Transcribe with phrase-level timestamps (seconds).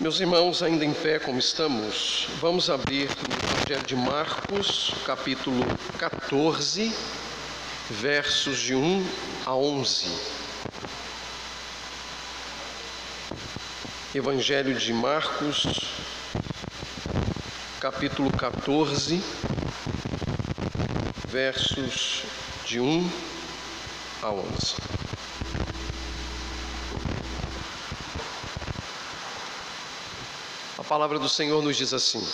[0.00, 5.66] Meus irmãos, ainda em pé como estamos, vamos abrir no Evangelho de Marcos, capítulo
[5.98, 6.94] 14,
[7.90, 9.06] versos de 1
[9.44, 10.06] a 11.
[14.14, 15.66] Evangelho de Marcos,
[17.80, 19.20] capítulo 14,
[21.26, 22.22] versos
[22.64, 23.10] de 1
[24.22, 24.87] a 11.
[30.88, 32.26] Palavra do Senhor nos diz assim: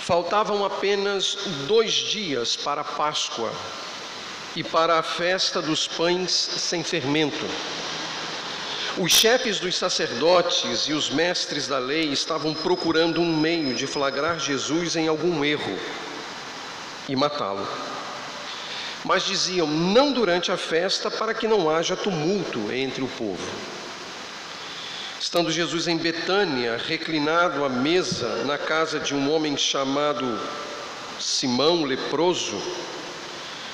[0.00, 1.38] Faltavam apenas
[1.68, 3.52] dois dias para a Páscoa
[4.56, 7.46] e para a festa dos pães sem fermento.
[8.98, 14.38] Os chefes dos sacerdotes e os mestres da lei estavam procurando um meio de flagrar
[14.38, 15.78] Jesus em algum erro
[17.08, 17.66] e matá-lo.
[19.04, 23.73] Mas diziam: não durante a festa, para que não haja tumulto entre o povo.
[25.34, 30.40] Estando Jesus em Betânia, reclinado à mesa na casa de um homem chamado
[31.18, 32.56] Simão leproso,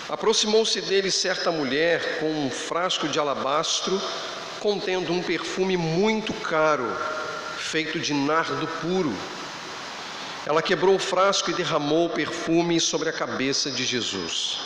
[0.08, 4.00] aproximou-se dele certa mulher com um frasco de alabastro
[4.58, 6.91] contendo um perfume muito caro,
[7.58, 9.12] feito de nardo puro.
[10.47, 14.61] Ela quebrou o frasco e derramou o perfume sobre a cabeça de Jesus.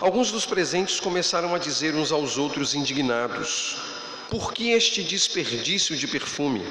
[0.00, 3.93] Alguns dos presentes começaram a dizer uns aos outros indignados:
[4.30, 6.64] Por que este desperdício de perfume?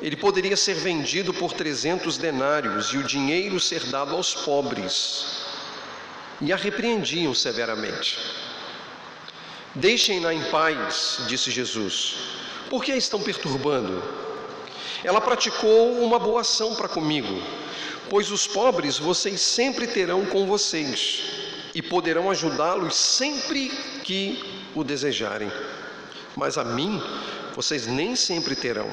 [0.00, 5.46] Ele poderia ser vendido por trezentos denários e o dinheiro ser dado aos pobres.
[6.40, 8.18] E a repreendiam severamente.
[9.74, 12.16] Deixem-na em paz, disse Jesus.
[12.68, 14.02] Por que a estão perturbando?
[15.02, 17.42] Ela praticou uma boa ação para comigo,
[18.10, 21.22] pois os pobres vocês sempre terão com vocês
[21.74, 23.68] e poderão ajudá-los sempre
[24.02, 24.42] que
[24.74, 25.50] o desejarem.
[26.36, 27.02] Mas a mim
[27.54, 28.88] vocês nem sempre terão.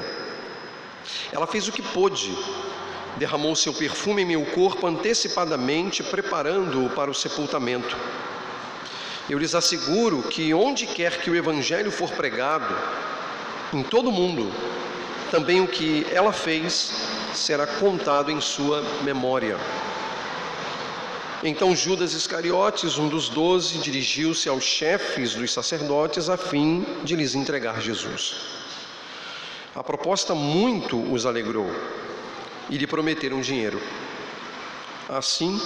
[1.30, 2.34] Ela fez o que pôde,
[3.18, 7.94] derramou seu perfume em meu corpo antecipadamente, preparando-o para o sepultamento.
[9.28, 12.74] Eu lhes asseguro que onde quer que o Evangelho for pregado,
[13.72, 14.50] em todo o mundo,
[15.30, 16.92] também o que ela fez
[17.34, 19.58] será contado em sua memória.
[21.46, 27.34] Então Judas Iscariotes, um dos doze, dirigiu-se aos chefes dos sacerdotes a fim de lhes
[27.34, 28.36] entregar Jesus.
[29.74, 31.70] A proposta muito os alegrou
[32.70, 33.78] e lhe prometeram dinheiro.
[35.06, 35.60] Assim,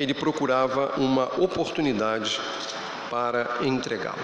[0.00, 2.40] ele procurava uma oportunidade
[3.08, 4.18] para entregá-lo.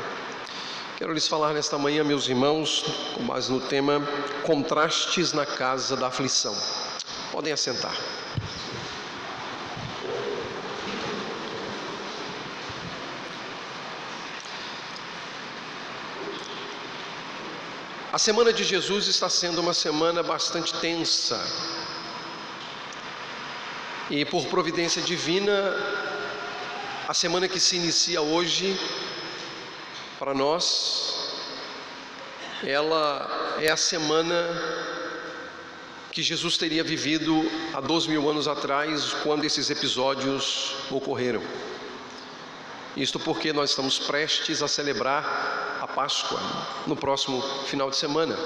[0.98, 2.84] Quero lhes falar nesta manhã, meus irmãos,
[3.14, 4.02] com base no tema
[4.42, 6.56] Contrastes na Casa da Aflição.
[7.30, 7.94] Podem assentar.
[18.12, 21.40] A semana de Jesus está sendo uma semana bastante tensa.
[24.10, 25.76] E por providência divina,
[27.06, 28.76] a semana que se inicia hoje,
[30.18, 31.36] para nós,
[32.64, 34.34] ela é a semana
[36.10, 41.42] que Jesus teria vivido há dois mil anos atrás, quando esses episódios ocorreram.
[42.96, 45.49] Isto porque nós estamos prestes a celebrar
[45.94, 46.40] Páscoa,
[46.86, 48.36] no próximo final de semana.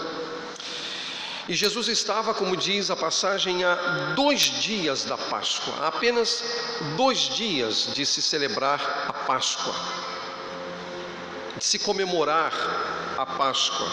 [1.46, 3.74] E Jesus estava, como diz a passagem, há
[4.16, 6.42] dois dias da Páscoa, há apenas
[6.96, 9.74] dois dias de se celebrar a Páscoa,
[11.58, 12.52] de se comemorar
[13.18, 13.86] a Páscoa.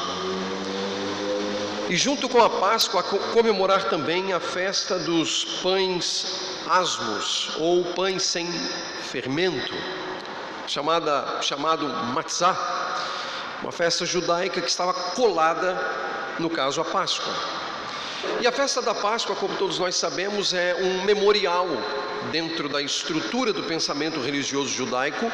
[1.90, 6.26] E junto com a Páscoa, comemorar também a festa dos pães
[6.70, 8.50] asmos, ou pães sem
[9.10, 9.74] fermento,
[10.68, 12.81] chamada, chamado matzah,
[13.62, 15.80] uma festa judaica que estava colada,
[16.40, 17.34] no caso, a Páscoa.
[18.40, 21.68] E a festa da Páscoa, como todos nós sabemos, é um memorial
[22.32, 25.32] dentro da estrutura do pensamento religioso judaico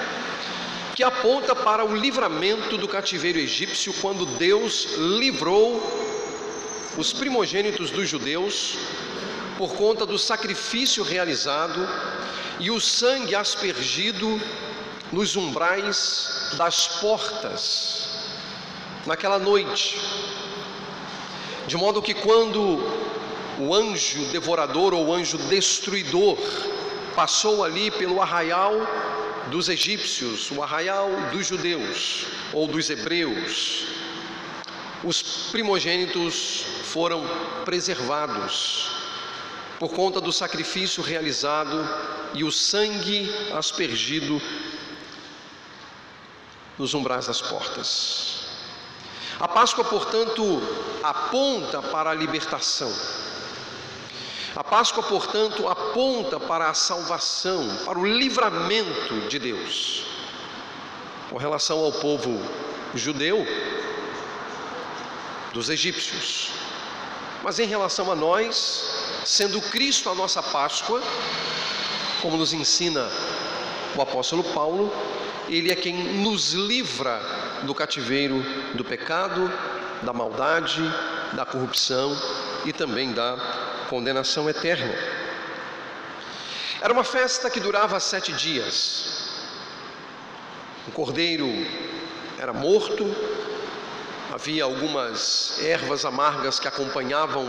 [0.95, 5.81] que aponta para o livramento do cativeiro egípcio quando Deus livrou
[6.97, 8.77] os primogênitos dos judeus
[9.57, 11.87] por conta do sacrifício realizado
[12.59, 14.41] e o sangue aspergido
[15.11, 18.06] nos umbrais das portas
[19.07, 19.97] naquela noite,
[21.65, 22.61] de modo que quando
[23.57, 26.37] o anjo devorador ou anjo destruidor
[27.15, 28.73] passou ali pelo arraial
[29.49, 33.85] dos egípcios, o arraial dos judeus ou dos hebreus,
[35.03, 35.21] os
[35.51, 37.23] primogênitos foram
[37.63, 38.91] preservados
[39.79, 41.87] por conta do sacrifício realizado
[42.33, 44.41] e o sangue aspergido
[46.77, 48.36] nos umbrais das portas.
[49.39, 50.61] A Páscoa, portanto,
[51.03, 52.91] aponta para a libertação.
[54.55, 60.05] A Páscoa, portanto, aponta para a salvação, para o livramento de Deus.
[61.29, 62.41] Com relação ao povo
[62.95, 63.45] judeu,
[65.53, 66.49] dos egípcios.
[67.43, 71.01] Mas em relação a nós, sendo Cristo a nossa Páscoa,
[72.23, 73.07] como nos ensina
[73.95, 74.91] o apóstolo Paulo,
[75.47, 77.21] ele é quem nos livra
[77.63, 78.43] do cativeiro
[78.75, 79.51] do pecado,
[80.03, 80.81] da maldade,
[81.33, 82.15] da corrupção
[82.65, 83.37] e também da
[83.89, 84.93] condenação eterna.
[86.81, 89.41] Era uma festa que durava sete dias.
[90.87, 91.47] O cordeiro
[92.37, 93.03] era morto,
[94.31, 97.47] havia algumas ervas amargas que acompanhavam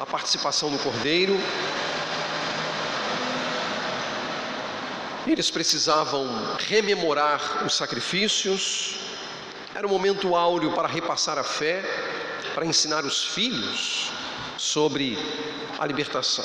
[0.00, 1.38] a participação do cordeiro.
[5.26, 6.28] Eles precisavam
[6.58, 8.96] rememorar os sacrifícios,
[9.74, 11.82] era um momento áureo para repassar a fé,
[12.54, 14.10] para ensinar os filhos
[14.58, 15.18] sobre
[15.78, 16.44] a libertação.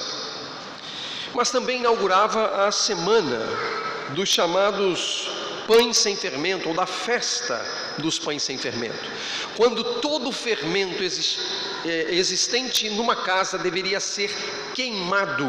[1.34, 3.40] Mas também inaugurava a semana
[4.16, 5.30] dos chamados
[5.68, 7.64] pães sem fermento, ou da festa
[8.00, 9.12] dos pães sem fermento.
[9.56, 14.34] Quando todo fermento é, existente numa casa deveria ser
[14.74, 15.46] queimado,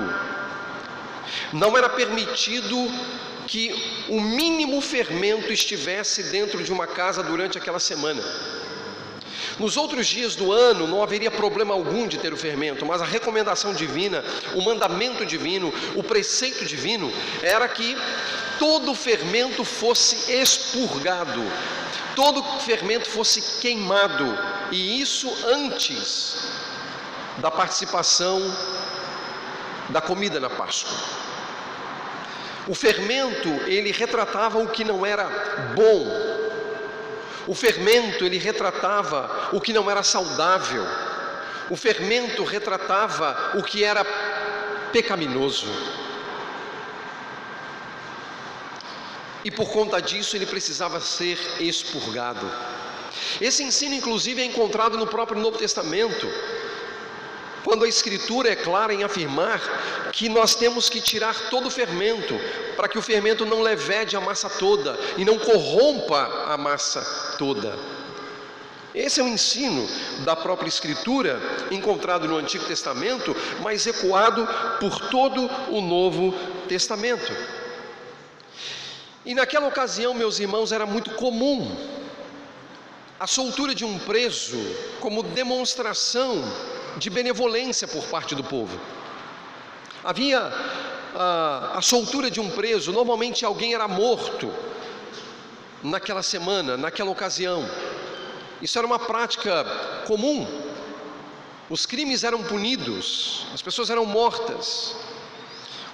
[1.52, 2.76] não era permitido
[3.46, 8.22] que o mínimo fermento estivesse dentro de uma casa durante aquela semana.
[9.58, 13.04] Nos outros dias do ano não haveria problema algum de ter o fermento, mas a
[13.04, 14.24] recomendação divina,
[14.54, 17.12] o mandamento divino, o preceito divino
[17.42, 17.96] era que
[18.58, 21.42] todo fermento fosse expurgado,
[22.14, 24.38] todo fermento fosse queimado,
[24.70, 26.36] e isso antes
[27.38, 28.40] da participação
[29.90, 30.96] da comida na Páscoa.
[32.66, 35.24] O fermento, ele retratava o que não era
[35.74, 36.06] bom.
[37.46, 40.84] O fermento, ele retratava o que não era saudável.
[41.68, 44.04] O fermento retratava o que era
[44.92, 45.68] pecaminoso.
[49.44, 52.50] e por conta disso ele precisava ser expurgado.
[53.40, 56.26] Esse ensino, inclusive, é encontrado no próprio Novo Testamento,
[57.64, 59.60] quando a Escritura é clara em afirmar
[60.12, 62.34] que nós temos que tirar todo o fermento,
[62.76, 67.78] para que o fermento não levede a massa toda e não corrompa a massa toda.
[68.94, 69.88] Esse é o ensino
[70.24, 71.40] da própria Escritura,
[71.70, 74.48] encontrado no Antigo Testamento, mas ecoado
[74.80, 76.34] por todo o Novo
[76.68, 77.32] Testamento.
[79.24, 81.76] E naquela ocasião, meus irmãos, era muito comum
[83.20, 84.58] a soltura de um preso
[84.98, 86.42] como demonstração
[86.96, 88.78] de benevolência por parte do povo.
[90.02, 90.52] Havia
[91.14, 94.52] a, a soltura de um preso, normalmente alguém era morto
[95.82, 97.68] naquela semana, naquela ocasião.
[98.60, 99.64] Isso era uma prática
[100.06, 100.46] comum.
[101.68, 104.96] Os crimes eram punidos, as pessoas eram mortas.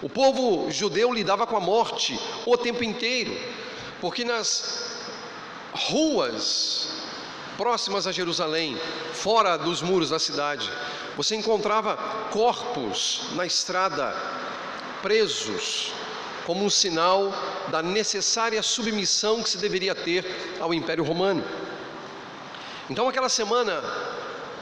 [0.02, 3.38] O povo judeu lidava com a morte o tempo inteiro,
[4.00, 4.96] porque nas
[5.72, 6.95] ruas
[7.56, 8.78] próximas a Jerusalém,
[9.12, 10.70] fora dos muros da cidade,
[11.16, 11.96] você encontrava
[12.30, 14.14] corpos na estrada,
[15.02, 15.92] presos,
[16.44, 17.32] como um sinal
[17.68, 21.42] da necessária submissão que se deveria ter ao Império Romano.
[22.88, 23.82] Então, aquela semana,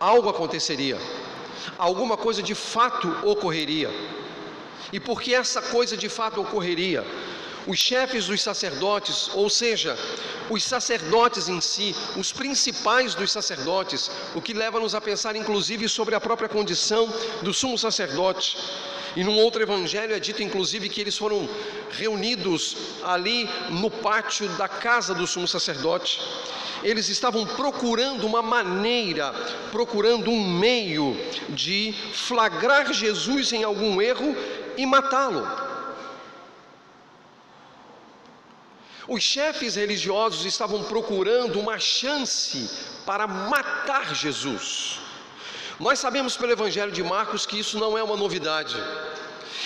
[0.00, 0.98] algo aconteceria,
[1.76, 3.90] alguma coisa de fato ocorreria.
[4.92, 7.04] E porque essa coisa de fato ocorreria,
[7.66, 9.96] os chefes dos sacerdotes, ou seja,
[10.50, 16.14] os sacerdotes em si, os principais dos sacerdotes, o que leva-nos a pensar inclusive sobre
[16.14, 18.56] a própria condição do sumo sacerdote.
[19.16, 21.48] E num outro evangelho é dito inclusive que eles foram
[21.92, 26.20] reunidos ali no pátio da casa do sumo sacerdote.
[26.82, 29.32] Eles estavam procurando uma maneira,
[29.70, 31.16] procurando um meio
[31.48, 34.36] de flagrar Jesus em algum erro
[34.76, 35.73] e matá-lo.
[39.06, 42.70] Os chefes religiosos estavam procurando uma chance
[43.04, 44.98] para matar Jesus.
[45.78, 48.76] Nós sabemos pelo Evangelho de Marcos que isso não é uma novidade.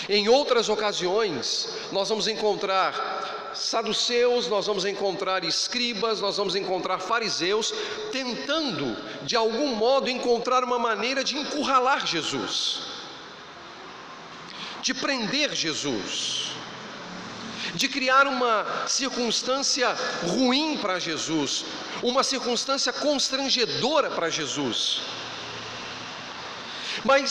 [0.09, 7.73] Em outras ocasiões, nós vamos encontrar saduceus, nós vamos encontrar escribas, nós vamos encontrar fariseus
[8.11, 12.99] tentando, de algum modo, encontrar uma maneira de encurralar Jesus
[14.83, 16.48] de prender Jesus,
[17.81, 18.55] de criar uma
[18.99, 19.89] circunstância
[20.35, 21.65] ruim para Jesus,
[22.03, 24.79] uma circunstância constrangedora para Jesus.
[27.11, 27.29] Mas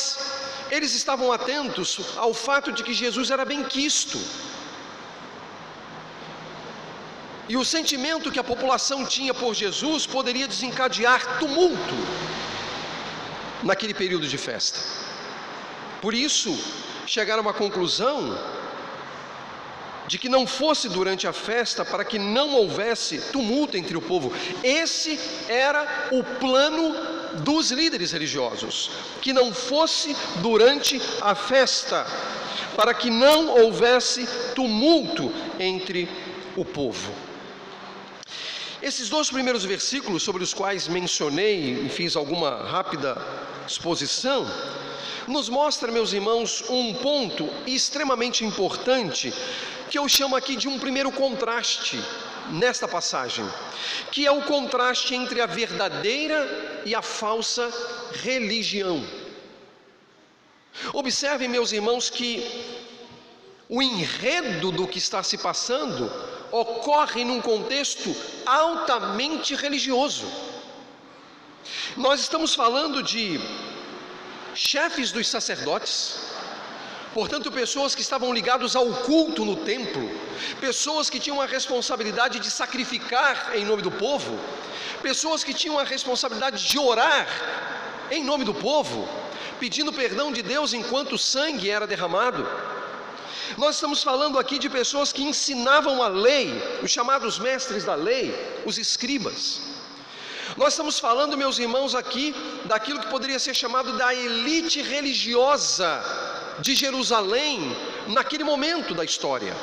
[0.75, 4.19] eles estavam atentos ao fato de que Jesus era bem quisto.
[7.49, 11.97] E o sentimento que a população tinha por Jesus poderia desencadear tumulto
[13.63, 14.79] naquele período de festa.
[16.01, 16.51] Por isso,
[17.05, 18.17] chegaram à conclusão
[20.07, 24.33] de que não fosse durante a festa para que não houvesse tumulto entre o povo.
[24.63, 26.95] Esse era o plano
[27.43, 28.89] dos líderes religiosos,
[29.21, 32.07] que não fosse durante a festa,
[32.75, 36.09] para que não houvesse tumulto entre
[36.55, 37.11] o povo.
[38.81, 43.17] Esses dois primeiros versículos sobre os quais mencionei e fiz alguma rápida
[43.67, 44.47] exposição,
[45.27, 49.33] nos mostra, meus irmãos, um ponto extremamente importante
[49.89, 51.99] que eu chamo aqui de um primeiro contraste
[52.49, 53.45] nesta passagem,
[54.11, 57.71] que é o contraste entre a verdadeira e a falsa
[58.23, 59.05] religião.
[60.93, 62.45] Observem, meus irmãos, que
[63.67, 66.11] o enredo do que está se passando
[66.51, 68.15] ocorre num contexto
[68.45, 70.25] altamente religioso.
[71.97, 73.39] Nós estamos falando de
[74.55, 76.19] chefes dos sacerdotes,
[77.17, 80.07] portanto, pessoas que estavam ligados ao culto no templo,
[80.61, 84.33] pessoas que tinham a responsabilidade de sacrificar em nome do povo,
[85.01, 87.27] pessoas que tinham a responsabilidade de orar
[88.11, 89.09] em nome do povo,
[89.59, 92.47] pedindo perdão de Deus enquanto o sangue era derramado.
[93.57, 96.47] Nós estamos falando aqui de pessoas que ensinavam a lei,
[96.83, 98.25] os chamados mestres da lei,
[98.63, 99.41] os escribas.
[100.55, 105.89] Nós estamos falando, meus irmãos, aqui daquilo que poderia ser chamado da elite religiosa
[106.59, 107.75] de Jerusalém
[108.07, 109.55] naquele momento da história.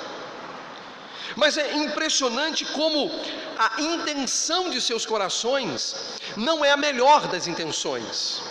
[1.37, 3.11] Mas é impressionante como
[3.59, 8.43] a intenção de seus corações não é a melhor das intenções.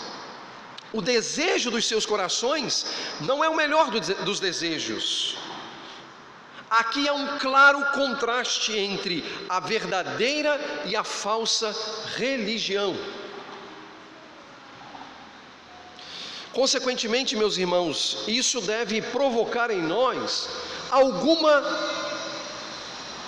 [0.91, 2.85] O desejo dos seus corações
[3.21, 5.37] não é o melhor dos desejos.
[6.69, 11.75] Aqui há um claro contraste entre a verdadeira e a falsa
[12.15, 12.97] religião.
[16.53, 20.49] Consequentemente, meus irmãos, isso deve provocar em nós
[20.89, 21.55] alguma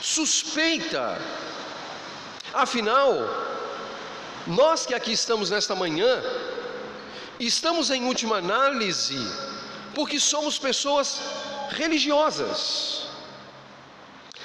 [0.01, 1.19] suspeita.
[2.53, 3.09] Afinal,
[4.45, 6.21] nós que aqui estamos nesta manhã,
[7.39, 9.17] Estamos em última análise
[9.93, 11.19] porque somos pessoas
[11.69, 13.07] religiosas.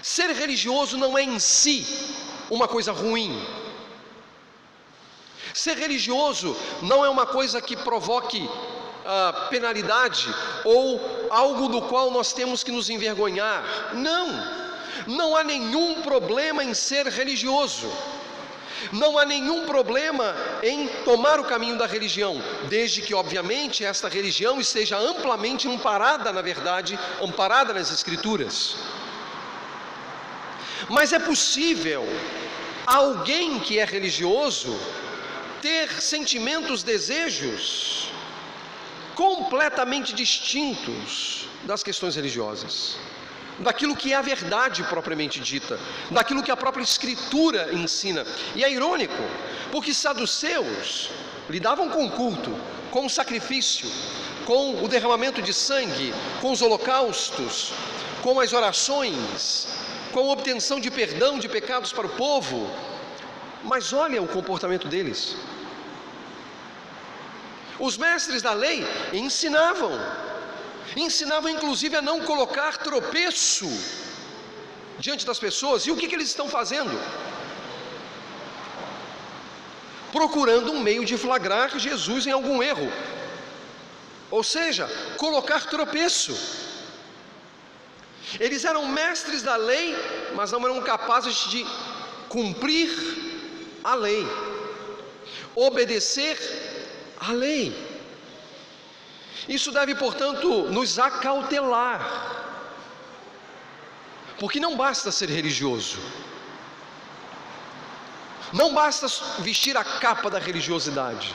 [0.02, 1.86] Ser religioso não é em si
[2.50, 3.40] uma coisa ruim.
[5.54, 8.48] Ser religioso não é uma coisa que provoque
[9.48, 10.32] penalidade
[10.64, 13.94] ou algo do qual nós temos que nos envergonhar.
[13.94, 14.28] Não,
[15.06, 17.90] não há nenhum problema em ser religioso.
[18.92, 24.58] Não há nenhum problema em tomar o caminho da religião, desde que, obviamente, esta religião
[24.58, 28.76] esteja amplamente amparada na verdade, amparada nas Escrituras.
[30.88, 32.08] Mas é possível
[32.86, 34.80] alguém que é religioso
[35.60, 38.09] ter sentimentos, desejos
[39.14, 42.96] completamente distintos das questões religiosas
[43.60, 45.78] daquilo que é a verdade propriamente dita,
[46.10, 48.26] daquilo que a própria Escritura ensina.
[48.54, 49.22] E é irônico,
[49.70, 51.10] porque saduceus
[51.48, 52.56] lidavam com o culto,
[52.90, 53.90] com o sacrifício,
[54.46, 57.72] com o derramamento de sangue, com os holocaustos,
[58.22, 59.68] com as orações,
[60.12, 62.70] com a obtenção de perdão de pecados para o povo.
[63.62, 65.36] Mas olha o comportamento deles.
[67.88, 69.92] Os mestres da lei ensinavam
[70.96, 73.70] ensinavam inclusive a não colocar tropeço
[74.98, 76.94] diante das pessoas, e o que, que eles estão fazendo?
[80.12, 82.92] Procurando um meio de flagrar Jesus em algum erro,
[84.30, 86.36] ou seja, colocar tropeço.
[88.38, 89.96] Eles eram mestres da lei,
[90.34, 91.64] mas não eram capazes de
[92.28, 92.90] cumprir
[93.82, 94.26] a lei,
[95.54, 96.36] obedecer
[97.20, 98.00] a lei.
[99.48, 102.00] Isso deve, portanto, nos acautelar,
[104.38, 105.98] porque não basta ser religioso,
[108.52, 109.06] não basta
[109.40, 111.34] vestir a capa da religiosidade.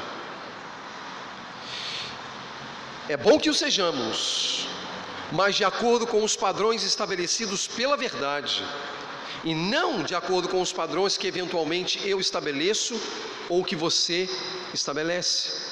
[3.07, 4.67] É bom que o sejamos,
[5.31, 8.65] mas de acordo com os padrões estabelecidos pela verdade,
[9.43, 12.99] e não de acordo com os padrões que eventualmente eu estabeleço
[13.47, 14.27] ou que você
[14.73, 15.64] estabelece.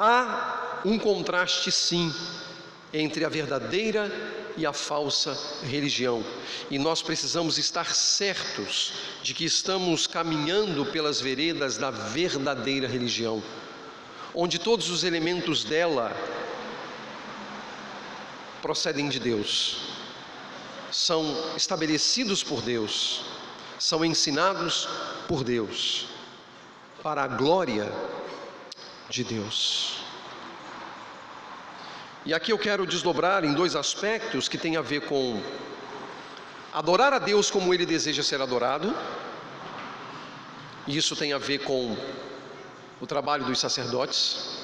[0.00, 2.14] Há um contraste, sim,
[2.94, 4.12] entre a verdadeira
[4.56, 6.24] e a falsa religião,
[6.70, 8.92] e nós precisamos estar certos
[9.24, 13.42] de que estamos caminhando pelas veredas da verdadeira religião,
[14.32, 16.16] onde todos os elementos dela
[18.62, 19.78] procedem de Deus.
[20.92, 23.22] são estabelecidos por Deus,
[23.80, 24.88] são ensinados
[25.26, 26.06] por Deus,
[27.02, 27.92] para a glória
[29.08, 29.98] de Deus.
[32.26, 35.42] E aqui eu quero desdobrar em dois aspectos que têm a ver com
[36.72, 38.94] adorar a Deus como Ele deseja ser adorado,
[40.86, 41.96] e isso tem a ver com
[43.00, 44.58] o trabalho dos sacerdotes,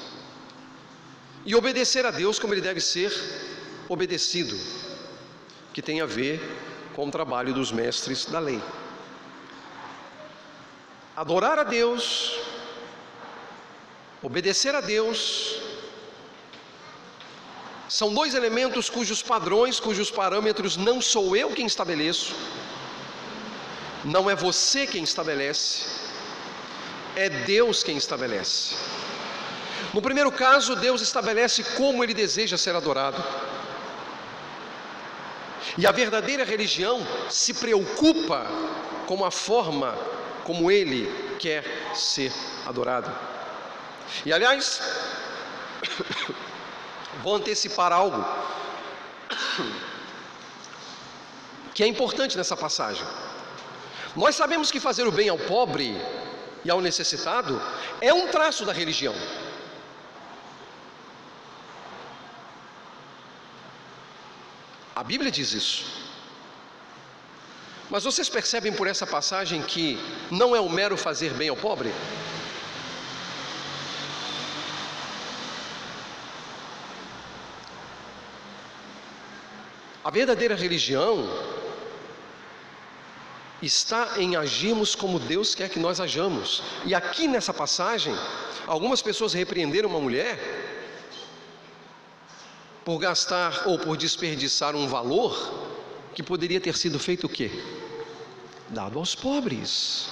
[1.45, 3.11] e obedecer a Deus como Ele deve ser
[3.89, 4.57] obedecido,
[5.73, 6.39] que tem a ver
[6.95, 8.61] com o trabalho dos mestres da lei.
[11.15, 12.44] Adorar a Deus,
[14.25, 15.61] obedecer a Deus,
[17.87, 22.33] são dois elementos cujos padrões, cujos parâmetros não sou eu quem estabeleço,
[24.03, 25.85] não é você quem estabelece,
[27.15, 28.75] é Deus quem estabelece.
[29.93, 33.23] No primeiro caso, Deus estabelece como ele deseja ser adorado.
[35.77, 38.47] E a verdadeira religião se preocupa
[39.05, 39.95] com a forma
[40.43, 41.63] como ele quer
[41.93, 42.33] ser
[42.65, 43.34] adorado.
[44.25, 44.81] E aliás,
[47.23, 48.25] vou antecipar algo
[51.73, 53.05] que é importante nessa passagem.
[54.15, 55.95] Nós sabemos que fazer o bem ao pobre
[56.63, 57.61] e ao necessitado
[57.99, 59.13] é um traço da religião.
[64.95, 66.05] A Bíblia diz isso.
[67.89, 69.99] Mas vocês percebem por essa passagem que
[70.31, 71.93] não é o mero fazer bem ao pobre?
[80.05, 81.27] A verdadeira religião
[83.59, 86.61] está em agirmos como Deus quer que nós ajamos.
[86.85, 88.15] E aqui nessa passagem,
[88.67, 90.37] algumas pessoas repreenderam uma mulher
[92.83, 95.33] por gastar ou por desperdiçar um valor
[96.13, 97.49] que poderia ter sido feito o quê?
[98.69, 100.07] Dado aos pobres.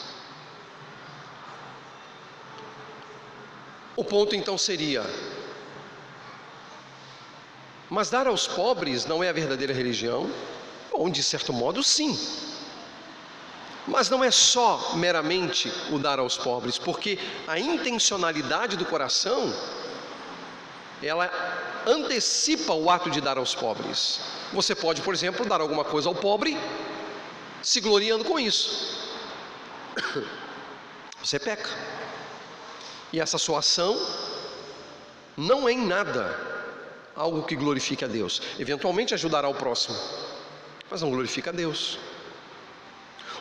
[3.95, 5.03] O ponto então seria:
[7.89, 10.29] mas dar aos pobres não é a verdadeira religião?
[10.91, 12.17] Bom, de certo modo, sim.
[13.87, 19.53] Mas não é só meramente o dar aos pobres, porque a intencionalidade do coração,
[21.01, 21.29] ela
[21.85, 24.21] antecipa o ato de dar aos pobres.
[24.53, 26.57] Você pode, por exemplo, dar alguma coisa ao pobre,
[27.61, 29.11] se gloriando com isso.
[31.21, 31.69] Você peca.
[33.11, 33.97] E essa sua ação
[35.37, 36.52] não é em nada
[37.15, 38.41] algo que glorifique a Deus.
[38.59, 39.97] Eventualmente ajudará o próximo,
[40.89, 41.97] mas não glorifica a Deus.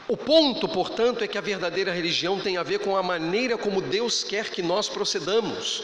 [0.09, 3.81] O ponto, portanto, é que a verdadeira religião tem a ver com a maneira como
[3.81, 5.83] Deus quer que nós procedamos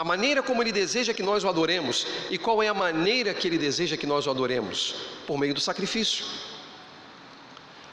[0.00, 2.06] a maneira como Ele deseja que nós o adoremos.
[2.30, 4.94] E qual é a maneira que Ele deseja que nós o adoremos?
[5.26, 6.24] Por meio do sacrifício.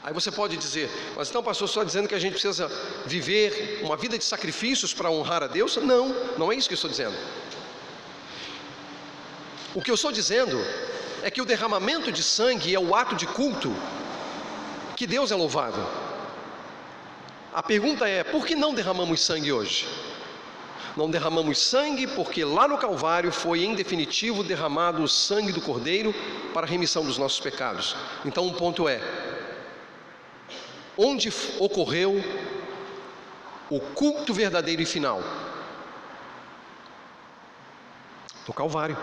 [0.02, 2.66] Aí você pode dizer, mas então, pastor, só dizendo que a gente precisa
[3.04, 5.76] viver uma vida de sacrifícios para honrar a Deus?
[5.76, 7.14] Não, não é isso que eu estou dizendo.
[9.74, 10.58] O que eu estou dizendo
[11.22, 13.74] é que o derramamento de sangue é o ato de culto
[14.96, 15.78] que Deus é louvado.
[17.52, 19.86] A pergunta é: por que não derramamos sangue hoje?
[20.96, 26.12] Não derramamos sangue, porque lá no Calvário foi em definitivo derramado o sangue do Cordeiro
[26.52, 27.94] para a remissão dos nossos pecados.
[28.24, 29.00] Então o ponto é:
[30.96, 32.22] onde ocorreu
[33.70, 35.22] o culto verdadeiro e final?
[38.46, 38.96] No Calvário.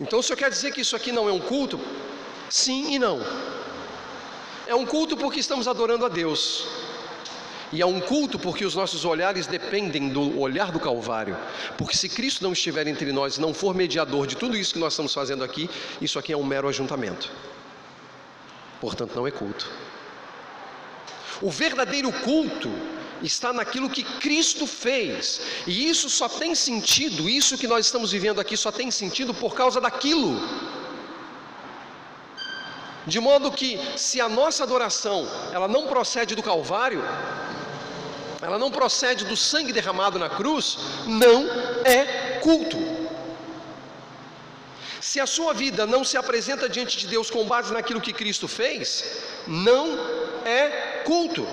[0.00, 1.80] Então o senhor quer dizer que isso aqui não é um culto?
[2.50, 3.20] Sim e não.
[4.66, 6.66] É um culto porque estamos adorando a Deus.
[7.72, 11.36] E é um culto porque os nossos olhares dependem do olhar do Calvário.
[11.76, 14.92] Porque se Cristo não estiver entre nós, não for mediador de tudo isso que nós
[14.92, 15.68] estamos fazendo aqui,
[16.00, 17.30] isso aqui é um mero ajuntamento.
[18.80, 19.70] Portanto, não é culto.
[21.42, 22.70] O verdadeiro culto
[23.26, 25.40] está naquilo que Cristo fez.
[25.66, 29.54] E isso só tem sentido, isso que nós estamos vivendo aqui só tem sentido por
[29.54, 30.40] causa daquilo.
[33.06, 37.02] De modo que se a nossa adoração, ela não procede do Calvário,
[38.40, 41.46] ela não procede do sangue derramado na cruz, não
[41.84, 42.78] é culto.
[45.00, 48.48] Se a sua vida não se apresenta diante de Deus com base naquilo que Cristo
[48.48, 49.04] fez,
[49.46, 49.98] não
[50.46, 51.46] é culto.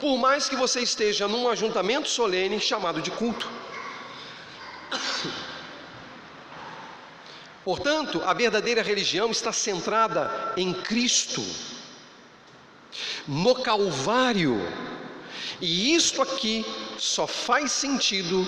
[0.00, 3.48] Por mais que você esteja num ajuntamento solene chamado de culto.
[7.64, 11.44] Portanto, a verdadeira religião está centrada em Cristo,
[13.26, 14.58] no Calvário
[15.60, 16.64] e isto aqui
[16.98, 18.46] só faz sentido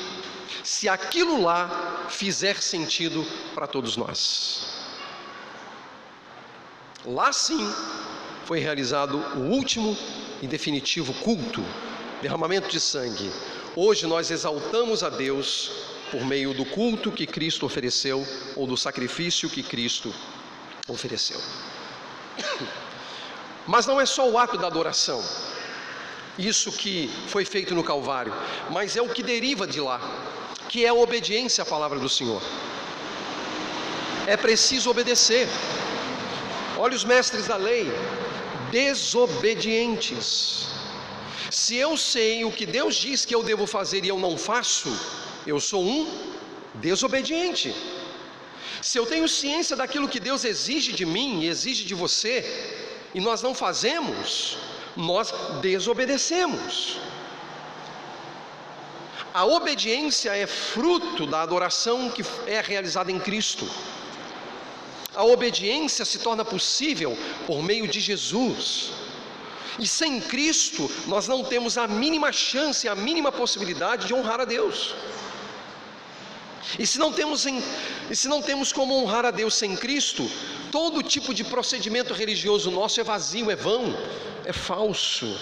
[0.63, 4.73] se aquilo lá fizer sentido para todos nós.
[7.05, 7.69] Lá sim
[8.45, 9.97] foi realizado o último
[10.43, 11.65] e definitivo culto,
[12.23, 13.31] derramamento de sangue.
[13.77, 15.71] Hoje nós exaltamos a Deus
[16.11, 18.27] por meio do culto que Cristo ofereceu
[18.57, 20.13] ou do sacrifício que Cristo
[20.89, 21.41] ofereceu.
[23.67, 25.23] Mas não é só o ato da adoração,
[26.39, 28.33] isso que foi feito no Calvário,
[28.71, 30.01] mas é o que deriva de lá,
[30.69, 32.43] que é a obediência à palavra do Senhor.
[34.27, 35.47] É preciso obedecer.
[36.79, 37.93] Olha os mestres da lei,
[38.71, 40.69] desobedientes.
[41.51, 44.91] Se eu sei o que Deus diz que eu devo fazer e eu não faço,
[45.47, 46.07] eu sou um
[46.75, 47.75] desobediente.
[48.81, 52.35] Se eu tenho ciência daquilo que Deus exige de mim e exige de você,
[53.15, 54.57] e nós não fazemos,
[54.97, 56.99] nós desobedecemos.
[59.33, 63.69] A obediência é fruto da adoração que é realizada em Cristo.
[65.15, 68.93] A obediência se torna possível por meio de Jesus.
[69.79, 74.45] E sem Cristo, nós não temos a mínima chance, a mínima possibilidade de honrar a
[74.45, 74.95] Deus.
[76.79, 77.63] E se não temos, em,
[78.11, 80.31] e se não temos como honrar a Deus sem Cristo,
[80.71, 83.97] todo tipo de procedimento religioso nosso é vazio, é vão,
[84.45, 85.39] é falso,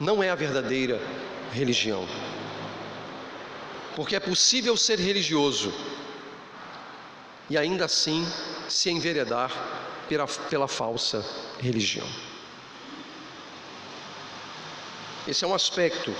[0.00, 1.00] não é a verdadeira
[1.52, 2.08] religião.
[3.94, 5.72] Porque é possível ser religioso
[7.48, 8.26] e ainda assim
[8.68, 9.50] se enveredar
[10.08, 11.24] pela, pela falsa
[11.60, 12.06] religião.
[15.26, 16.14] Esse é um aspecto,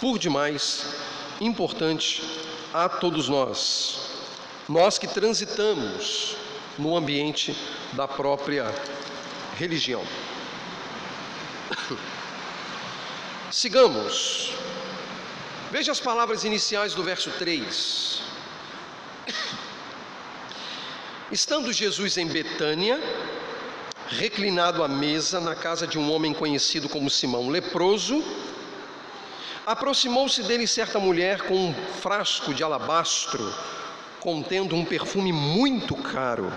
[0.00, 0.94] por demais,
[1.40, 2.22] importante
[2.72, 3.98] a todos nós,
[4.68, 6.36] nós que transitamos
[6.78, 7.56] no ambiente
[7.92, 8.66] da própria
[9.56, 10.04] religião.
[13.50, 14.52] Sigamos.
[15.70, 18.22] Veja as palavras iniciais do verso 3.
[21.32, 23.00] Estando Jesus em Betânia,
[24.08, 28.22] reclinado à mesa na casa de um homem conhecido como Simão leproso,
[29.66, 33.50] Aproximou-se dele certa mulher com um frasco de alabastro
[34.20, 36.52] contendo um perfume muito caro,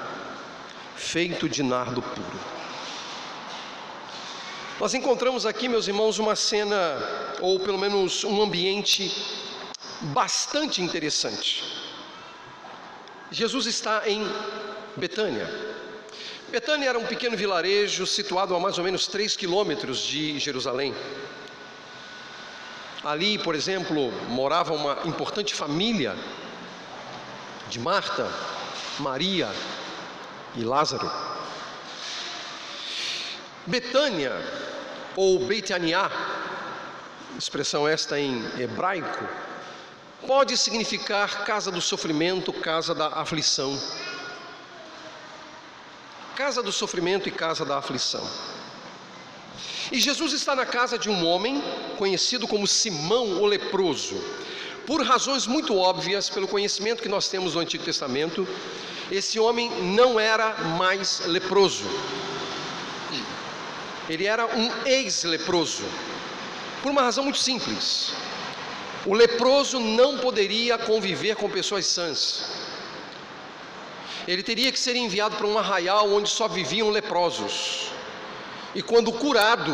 [0.94, 2.40] feito de nardo puro.
[4.78, 6.76] Nós encontramos aqui, meus irmãos, uma cena,
[7.40, 9.10] ou pelo menos um ambiente
[10.02, 11.64] bastante interessante.
[13.32, 14.26] Jesus está em
[14.96, 15.48] Betânia.
[16.50, 20.96] Betânia era um pequeno vilarejo situado a mais ou menos 3 quilômetros de Jerusalém.
[23.04, 26.16] Ali, por exemplo, morava uma importante família
[27.70, 28.32] de Marta,
[29.00, 29.50] Maria
[30.56, 31.12] e Lázaro.
[33.66, 34.32] Betânia,
[35.18, 36.10] ou Betania,
[37.38, 39.26] expressão esta em hebraico,
[40.26, 43.80] pode significar casa do sofrimento, casa da aflição.
[46.36, 48.26] Casa do sofrimento e casa da aflição.
[49.92, 51.64] E Jesus está na casa de um homem
[51.98, 54.22] conhecido como Simão o leproso.
[54.86, 58.48] Por razões muito óbvias, pelo conhecimento que nós temos do Antigo Testamento,
[59.12, 61.86] esse homem não era mais leproso.
[64.10, 65.84] Ele era um ex-leproso.
[66.82, 68.14] Por uma razão muito simples.
[69.08, 72.22] O leproso não poderia conviver com pessoas sãs.
[74.28, 77.88] Ele teria que ser enviado para um arraial onde só viviam leprosos
[78.78, 79.74] e quando curado,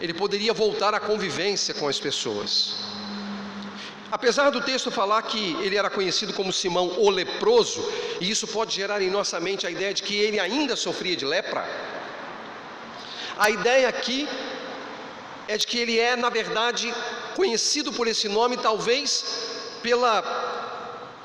[0.00, 2.76] ele poderia voltar à convivência com as pessoas.
[4.12, 7.82] Apesar do texto falar que ele era conhecido como Simão o leproso,
[8.20, 11.24] e isso pode gerar em nossa mente a ideia de que ele ainda sofria de
[11.24, 11.64] lepra,
[13.36, 14.28] a ideia aqui
[15.48, 16.94] é de que ele é, na verdade,
[17.34, 19.24] conhecido por esse nome, talvez
[19.82, 20.22] pela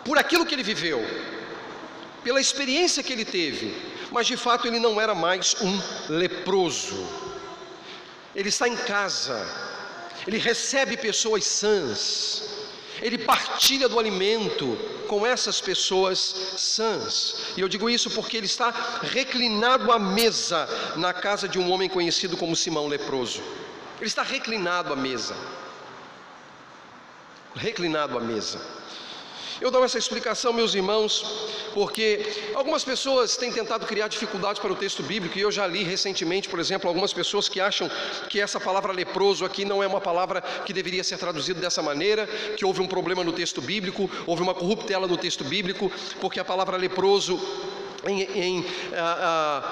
[0.03, 1.01] por aquilo que ele viveu,
[2.23, 3.75] pela experiência que ele teve,
[4.09, 7.05] mas de fato ele não era mais um leproso.
[8.33, 9.45] Ele está em casa,
[10.25, 12.43] ele recebe pessoas sãs,
[13.01, 16.17] ele partilha do alimento com essas pessoas
[16.57, 17.35] sãs.
[17.57, 18.69] E eu digo isso porque ele está
[19.01, 23.41] reclinado à mesa na casa de um homem conhecido como Simão leproso.
[23.99, 25.35] Ele está reclinado à mesa.
[27.55, 28.59] Reclinado à mesa.
[29.59, 31.25] Eu dou essa explicação, meus irmãos,
[31.73, 35.83] porque algumas pessoas têm tentado criar dificuldades para o texto bíblico, e eu já li
[35.83, 37.89] recentemente, por exemplo, algumas pessoas que acham
[38.29, 42.27] que essa palavra leproso aqui não é uma palavra que deveria ser traduzida dessa maneira,
[42.55, 46.45] que houve um problema no texto bíblico, houve uma corruptela no texto bíblico, porque a
[46.45, 47.39] palavra leproso
[48.05, 48.65] em, em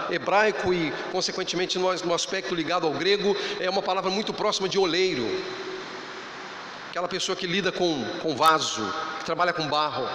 [0.09, 4.79] hebraico e, consequentemente, no, no aspecto ligado ao grego, é uma palavra muito próxima de
[4.79, 5.29] oleiro
[6.95, 8.81] aquela pessoa que lida com, com vaso,
[9.19, 10.07] que trabalha com barro.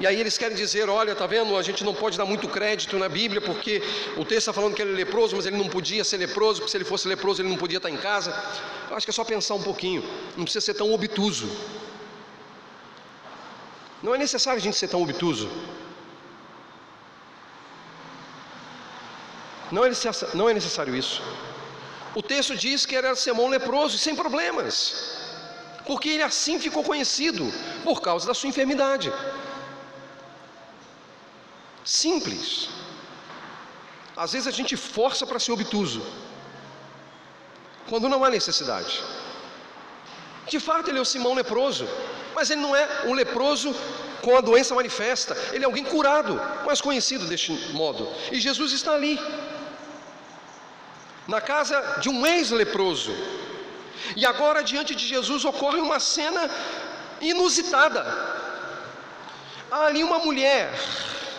[0.00, 1.56] E aí eles querem dizer, olha, tá vendo?
[1.56, 3.80] A gente não pode dar muito crédito na Bíblia porque
[4.16, 6.72] o texto está falando que ele é leproso, mas ele não podia ser leproso, porque
[6.72, 8.30] se ele fosse leproso ele não podia estar em casa.
[8.90, 10.02] Eu acho que é só pensar um pouquinho,
[10.36, 11.48] não precisa ser tão obtuso.
[14.02, 15.48] Não é necessário a gente ser tão obtuso.
[19.70, 21.22] Não é, necessário, não é necessário isso.
[22.12, 25.17] O texto diz que era Simão leproso, sem problemas,
[25.88, 27.44] porque ele assim ficou conhecido,
[27.82, 29.10] por causa da sua enfermidade.
[31.82, 32.68] Simples.
[34.24, 36.02] Às vezes a gente força para ser obtuso,
[37.88, 38.94] quando não há necessidade.
[40.52, 41.86] De fato, ele é o Simão leproso,
[42.34, 43.74] mas ele não é um leproso
[44.24, 46.34] com a doença manifesta, ele é alguém curado,
[46.66, 48.06] mas conhecido deste modo.
[48.30, 49.18] E Jesus está ali,
[51.26, 53.14] na casa de um ex-leproso.
[54.16, 56.50] E agora, diante de Jesus, ocorre uma cena
[57.20, 58.02] inusitada.
[59.70, 60.70] Há ali uma mulher,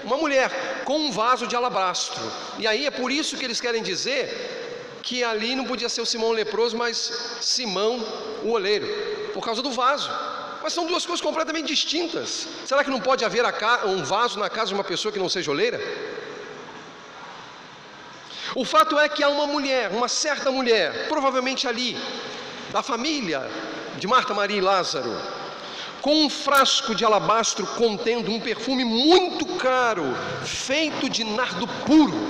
[0.03, 0.51] uma mulher
[0.85, 2.21] com um vaso de alabastro.
[2.57, 4.23] E aí é por isso que eles querem dizer
[5.01, 6.97] que ali não podia ser o Simão leproso, mas
[7.41, 7.99] Simão
[8.43, 8.87] o oleiro,
[9.33, 10.09] por causa do vaso.
[10.61, 12.47] Mas são duas coisas completamente distintas.
[12.65, 13.43] Será que não pode haver
[13.85, 15.79] um vaso na casa de uma pessoa que não seja oleira?
[18.55, 21.97] O fato é que há uma mulher, uma certa mulher, provavelmente ali,
[22.71, 23.49] da família
[23.97, 25.15] de Marta, Maria e Lázaro,
[26.01, 30.03] com um frasco de alabastro contendo um perfume muito caro,
[30.45, 32.29] feito de nardo puro.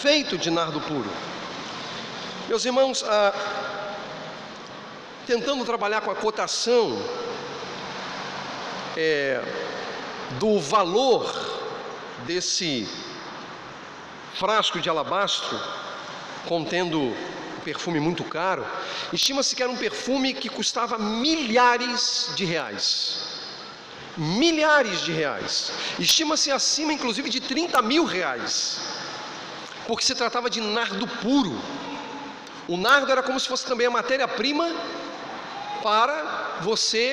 [0.00, 1.10] Feito de nardo puro.
[2.48, 3.34] Meus irmãos, ah,
[5.26, 7.02] tentando trabalhar com a cotação
[8.96, 9.40] é,
[10.38, 11.30] do valor
[12.26, 12.88] desse
[14.34, 15.60] frasco de alabastro
[16.46, 17.14] contendo
[17.68, 18.64] perfume muito caro.
[19.12, 22.86] Estima-se que era um perfume que custava milhares de reais.
[24.16, 25.70] Milhares de reais.
[25.98, 28.80] Estima-se acima, inclusive, de 30 mil reais.
[29.86, 31.54] Porque se tratava de nardo puro.
[32.66, 34.66] O nardo era como se fosse também a matéria-prima
[35.82, 36.16] para
[36.62, 37.06] você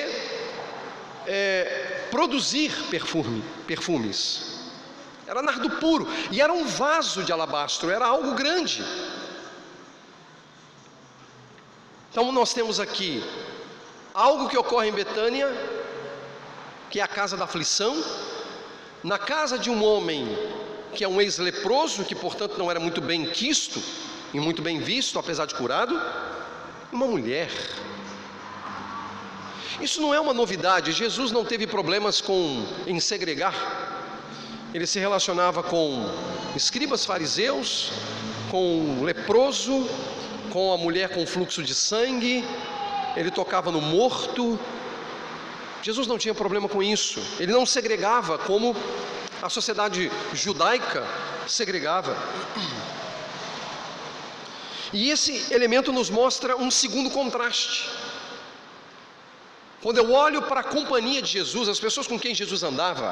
[1.26, 4.56] é, produzir perfume, perfumes.
[5.26, 8.82] Era nardo puro e era um vaso de alabastro, era algo grande.
[12.16, 13.22] Então nós temos aqui
[14.14, 15.54] algo que ocorre em Betânia,
[16.88, 18.02] que é a casa da aflição,
[19.04, 20.26] na casa de um homem
[20.94, 23.82] que é um ex-leproso, que portanto não era muito bem quisto
[24.32, 26.00] e muito bem visto, apesar de curado,
[26.90, 27.50] uma mulher.
[29.78, 33.54] Isso não é uma novidade, Jesus não teve problemas com em segregar.
[34.72, 36.10] Ele se relacionava com
[36.56, 37.92] escribas fariseus,
[38.50, 39.86] com leproso,
[40.56, 42.42] com a mulher com fluxo de sangue,
[43.14, 44.58] ele tocava no morto.
[45.82, 48.74] Jesus não tinha problema com isso, ele não segregava como
[49.42, 51.06] a sociedade judaica
[51.46, 52.16] segregava.
[54.94, 57.90] E esse elemento nos mostra um segundo contraste.
[59.82, 63.10] Quando eu olho para a companhia de Jesus, as pessoas com quem Jesus andava,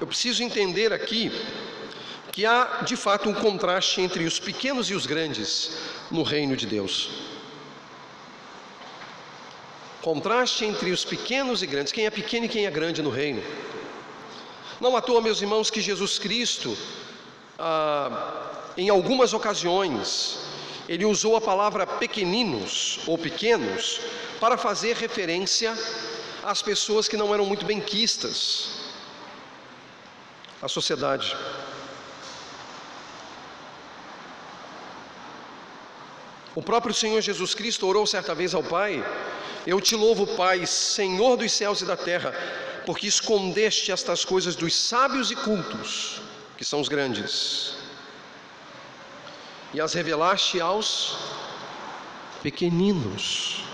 [0.00, 1.30] eu preciso entender aqui
[2.32, 5.76] que há de fato um contraste entre os pequenos e os grandes
[6.10, 7.10] no reino de Deus.
[10.00, 13.42] Contraste entre os pequenos e grandes, quem é pequeno e quem é grande no reino.
[14.80, 16.76] Não à toa, meus irmãos, que Jesus Cristo,
[17.58, 20.38] ah, em algumas ocasiões,
[20.88, 24.00] ele usou a palavra pequeninos ou pequenos
[24.40, 25.76] para fazer referência
[26.42, 28.80] às pessoas que não eram muito benquistas,
[30.60, 31.36] a sociedade.
[36.54, 39.04] O próprio Senhor Jesus Cristo orou certa vez ao Pai:
[39.66, 42.34] Eu te louvo, Pai, Senhor dos céus e da terra,
[42.84, 46.20] porque escondeste estas coisas dos sábios e cultos,
[46.58, 47.74] que são os grandes,
[49.72, 51.16] e as revelaste aos
[52.42, 53.64] pequeninos.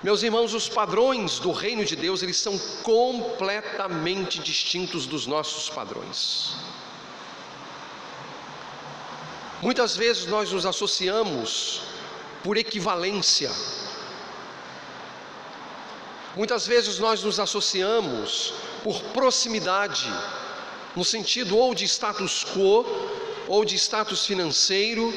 [0.00, 6.54] Meus irmãos, os padrões do reino de Deus, eles são completamente distintos dos nossos padrões.
[9.60, 11.82] Muitas vezes nós nos associamos
[12.44, 13.50] por equivalência.
[16.36, 20.08] Muitas vezes nós nos associamos por proximidade,
[20.94, 22.86] no sentido ou de status quo,
[23.48, 25.12] ou de status financeiro,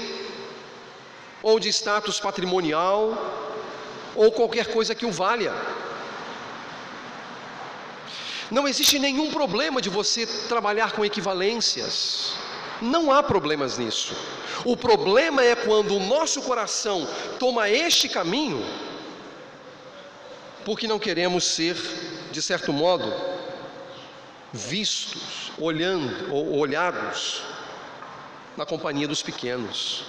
[1.44, 3.16] ou de status patrimonial,
[4.16, 5.54] ou qualquer coisa que o valha.
[8.50, 12.34] Não existe nenhum problema de você trabalhar com equivalências.
[12.82, 14.16] Não há problemas nisso.
[14.66, 17.08] O problema é quando o nosso coração
[17.40, 18.66] toma este caminho,
[20.66, 21.76] porque não queremos ser
[22.32, 23.14] de certo modo,
[24.54, 27.42] vistos, olhando ou olhados
[28.58, 30.04] na companhia dos pequenos,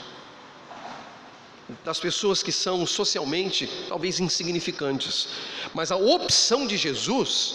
[1.85, 5.29] das pessoas que são socialmente talvez insignificantes,
[5.75, 7.55] mas a opção de Jesus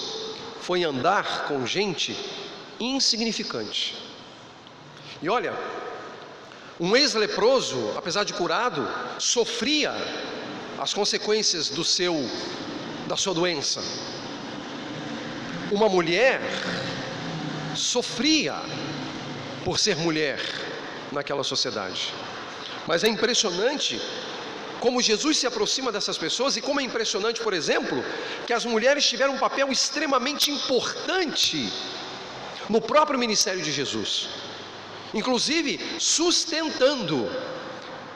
[0.61, 2.17] foi andar com gente
[2.79, 4.06] insignificante.
[5.21, 5.53] E olha,
[6.79, 9.93] um ex-leproso, apesar de curado, sofria
[10.77, 12.15] as consequências do seu
[13.07, 13.81] da sua doença.
[15.71, 16.41] Uma mulher
[17.75, 18.55] sofria
[19.63, 20.39] por ser mulher
[21.11, 22.13] naquela sociedade.
[22.85, 23.99] Mas é impressionante
[24.79, 28.03] como Jesus se aproxima dessas pessoas e como é impressionante, por exemplo,
[28.45, 31.71] que as mulheres tiveram um papel extremamente importante
[32.69, 34.29] no próprio ministério de Jesus,
[35.13, 37.29] inclusive sustentando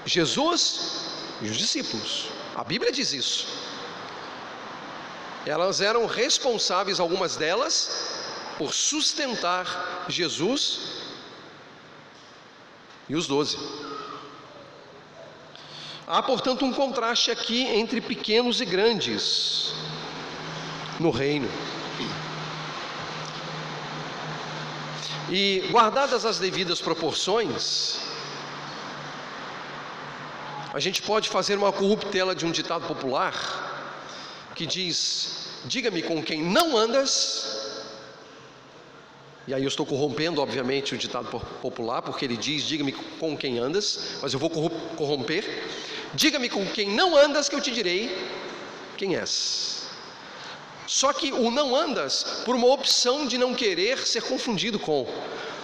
[0.06, 1.06] Jesus
[1.42, 2.28] e os discípulos.
[2.56, 3.48] A Bíblia diz isso.
[5.46, 8.16] Elas eram responsáveis, algumas delas,
[8.58, 11.02] por sustentar Jesus
[13.10, 13.58] e os doze.
[16.06, 19.74] Há, portanto, um contraste aqui entre pequenos e grandes
[21.00, 21.50] no reino.
[25.32, 28.00] E guardadas as devidas proporções,
[30.74, 33.34] a gente pode fazer uma corruptela de um ditado popular
[34.54, 37.72] que diz: Diga-me com quem não andas.
[39.48, 41.30] E aí eu estou corrompendo, obviamente, o ditado
[41.62, 45.46] popular, porque ele diz: Diga-me com quem andas, mas eu vou corromper.
[46.14, 48.30] Diga-me com quem não andas, que eu te direi
[48.98, 49.81] quem és.
[50.92, 55.08] Só que o não andas por uma opção de não querer ser confundido com.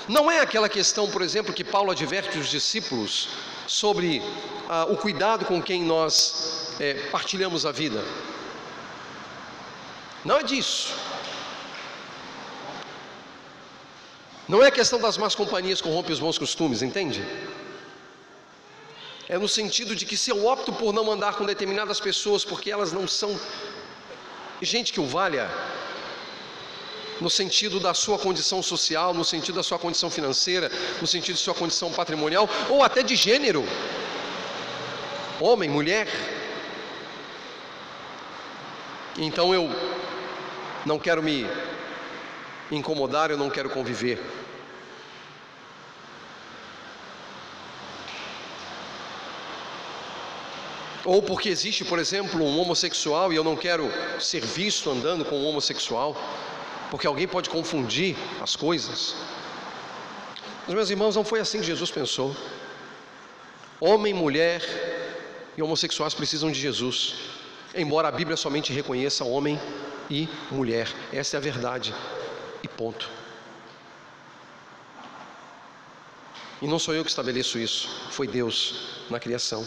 [0.07, 3.27] Não é aquela questão, por exemplo, que Paulo adverte os discípulos
[3.67, 4.21] sobre
[4.69, 8.01] ah, o cuidado com quem nós é, partilhamos a vida.
[10.23, 10.93] Não é disso.
[14.47, 17.21] Não é a questão das más companhias corrompe os bons costumes, entende?
[19.27, 22.71] É no sentido de que se eu opto por não andar com determinadas pessoas porque
[22.71, 23.37] elas não são
[24.62, 25.50] gente que o valha,
[27.20, 31.41] no sentido da sua condição social, no sentido da sua condição financeira, no sentido de
[31.41, 33.65] sua condição patrimonial, ou até de gênero,
[35.39, 36.08] homem, mulher.
[39.17, 39.70] Então eu
[40.86, 41.48] não quero me
[42.72, 44.22] incomodar, eu não quero conviver.
[51.12, 53.89] Ou porque existe, por exemplo, um homossexual e eu não quero
[54.20, 56.17] ser visto andando com um homossexual,
[56.91, 59.15] porque alguém pode confundir as coisas.
[60.65, 62.36] Mas, meus irmãos, não foi assim que Jesus pensou.
[63.80, 64.62] Homem, mulher
[65.56, 67.15] e homossexuais precisam de Jesus,
[67.74, 69.58] embora a Bíblia somente reconheça homem
[70.10, 70.93] e mulher.
[71.13, 71.96] Essa é a verdade.
[72.62, 73.10] E ponto.
[76.62, 79.65] E não sou eu que estabeleço isso, foi Deus na criação.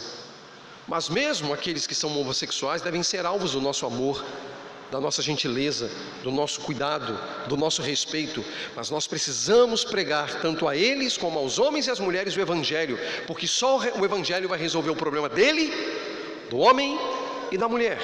[0.91, 4.25] Mas mesmo aqueles que são homossexuais devem ser alvos do nosso amor,
[4.91, 5.89] da nossa gentileza,
[6.21, 8.43] do nosso cuidado, do nosso respeito.
[8.75, 12.99] Mas nós precisamos pregar tanto a eles como aos homens e às mulheres o Evangelho,
[13.25, 15.71] porque só o Evangelho vai resolver o problema dele,
[16.49, 16.99] do homem
[17.49, 18.01] e da mulher.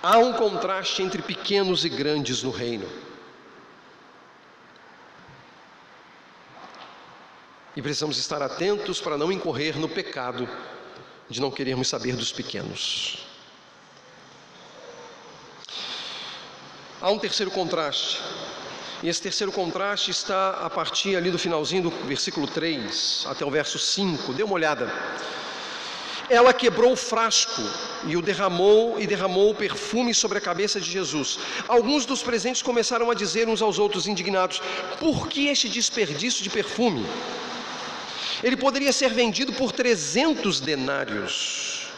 [0.00, 3.09] Há um contraste entre pequenos e grandes no reino.
[7.80, 10.46] E precisamos estar atentos para não incorrer no pecado
[11.30, 13.26] de não querermos saber dos pequenos.
[17.00, 18.20] Há um terceiro contraste.
[19.02, 23.50] E esse terceiro contraste está a partir ali do finalzinho do versículo 3 até o
[23.50, 24.34] verso 5.
[24.34, 24.92] Dê uma olhada.
[26.28, 27.62] Ela quebrou o frasco
[28.04, 31.38] e o derramou e derramou o perfume sobre a cabeça de Jesus.
[31.66, 34.60] Alguns dos presentes começaram a dizer uns aos outros indignados:
[34.98, 37.06] "Por que este desperdício de perfume?"
[38.42, 41.88] Ele poderia ser vendido por 300 denários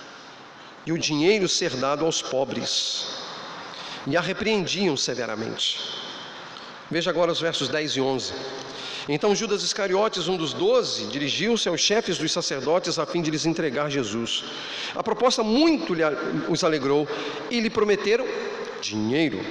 [0.85, 3.07] e o dinheiro ser dado aos pobres.
[4.07, 5.79] E a repreendiam severamente.
[6.91, 8.33] Veja agora os versos 10 e 11.
[9.09, 13.47] Então Judas Iscariotes, um dos doze, dirigiu-se aos chefes dos sacerdotes a fim de lhes
[13.47, 14.45] entregar Jesus.
[14.95, 15.95] A proposta muito
[16.49, 17.09] os alegrou
[17.51, 18.27] e lhe prometeram
[18.81, 19.45] dinheiro.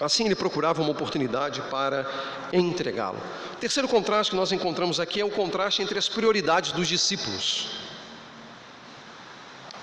[0.00, 2.04] Assim ele procurava uma oportunidade para
[2.52, 3.18] entregá-lo.
[3.52, 7.68] O terceiro contraste que nós encontramos aqui é o contraste entre as prioridades dos discípulos.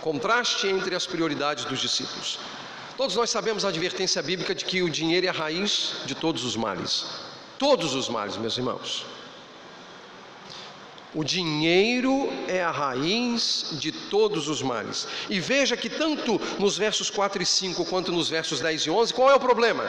[0.02, 2.40] Contraste entre as prioridades dos discípulos.
[2.98, 6.44] Todos nós sabemos a advertência bíblica de que o dinheiro é a raiz de todos
[6.44, 7.06] os males.
[7.58, 9.06] Todos os males, meus irmãos.
[11.14, 15.08] O dinheiro é a raiz de todos os males.
[15.30, 19.14] E veja que tanto nos versos 4 e 5 quanto nos versos 10 e 11,
[19.14, 19.84] qual é o problema?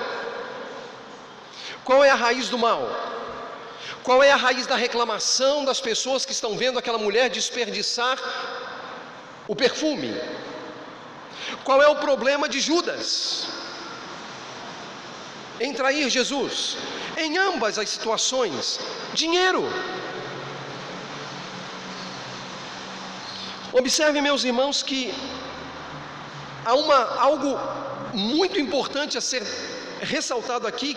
[1.84, 2.90] Qual é a raiz do mal?
[4.02, 8.18] Qual é a raiz da reclamação das pessoas que estão vendo aquela mulher desperdiçar
[9.46, 10.12] o perfume?
[11.62, 13.46] Qual é o problema de Judas?
[15.60, 16.76] Em trair Jesus?
[17.16, 18.80] Em ambas as situações,
[19.14, 19.64] dinheiro.
[23.72, 25.14] Observe, meus irmãos, que
[26.64, 26.98] há uma,
[27.28, 27.58] algo
[28.12, 29.42] muito importante a ser
[30.00, 30.96] ressaltado aqui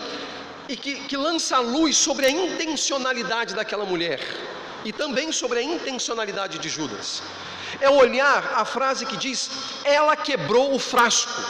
[0.68, 4.20] e que, que lança a luz sobre a intencionalidade daquela mulher
[4.84, 7.22] e também sobre a intencionalidade de Judas.
[7.80, 9.50] É olhar a frase que diz:
[9.84, 11.40] Ela quebrou o frasco.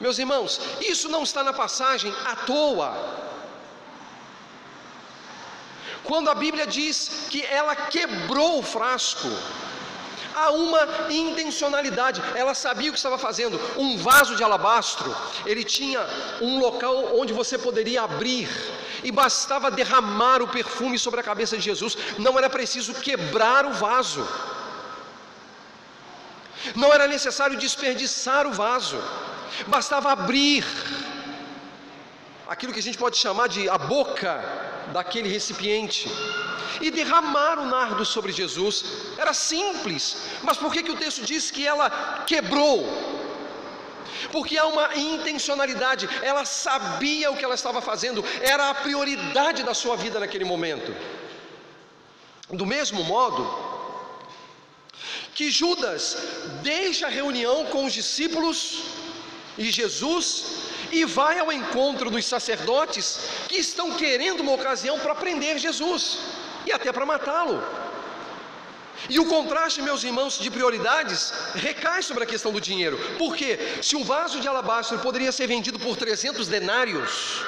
[0.00, 2.90] Meus irmãos, isso não está na passagem à toa.
[6.04, 9.28] Quando a Bíblia diz que ela quebrou o frasco,
[10.34, 13.58] há uma intencionalidade, ela sabia o que estava fazendo.
[13.76, 15.14] Um vaso de alabastro,
[15.46, 16.00] ele tinha
[16.40, 18.48] um local onde você poderia abrir,
[19.08, 23.72] e bastava derramar o perfume sobre a cabeça de Jesus, não era preciso quebrar o
[23.72, 24.26] vaso,
[26.74, 28.98] não era necessário desperdiçar o vaso,
[29.66, 30.64] bastava abrir
[32.48, 34.32] aquilo que a gente pode chamar de a boca
[34.92, 36.10] daquele recipiente
[36.80, 38.84] e derramar o nardo sobre Jesus.
[39.16, 42.86] Era simples, mas por que, que o texto diz que ela quebrou?
[44.32, 49.74] Porque há uma intencionalidade, ela sabia o que ela estava fazendo, era a prioridade da
[49.74, 50.94] sua vida naquele momento.
[52.50, 53.42] Do mesmo modo
[55.34, 56.16] que Judas
[56.62, 58.82] deixa a reunião com os discípulos
[59.58, 60.63] e Jesus
[61.00, 63.06] e vai ao encontro dos sacerdotes
[63.48, 66.18] que estão querendo uma ocasião para prender Jesus
[66.66, 67.58] e até para matá-lo.
[69.08, 72.96] E o contraste, meus irmãos, de prioridades recai sobre a questão do dinheiro.
[73.18, 77.42] Porque se um vaso de alabastro poderia ser vendido por 300 denários,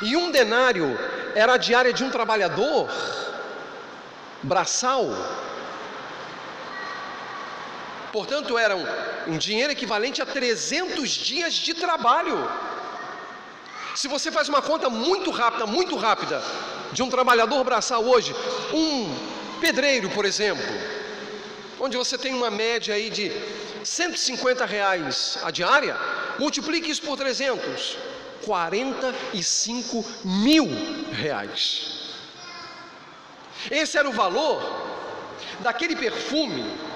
[0.00, 0.98] e um denário
[1.34, 2.88] era a diária de um trabalhador
[4.42, 5.04] braçal,
[8.14, 8.86] Portanto, era um,
[9.26, 12.48] um dinheiro equivalente a 300 dias de trabalho.
[13.96, 16.40] Se você faz uma conta muito rápida, muito rápida,
[16.92, 18.32] de um trabalhador braçal hoje,
[18.72, 19.12] um
[19.60, 20.64] pedreiro, por exemplo,
[21.80, 23.32] onde você tem uma média aí de
[23.82, 25.96] 150 reais a diária,
[26.38, 27.98] multiplique isso por 300,
[28.44, 30.68] 45 mil
[31.10, 32.14] reais.
[33.68, 34.62] Esse era o valor
[35.64, 36.93] daquele perfume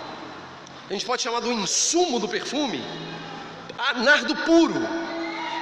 [0.89, 2.83] a gente pode chamar do insumo do perfume,
[3.97, 4.81] nardo puro,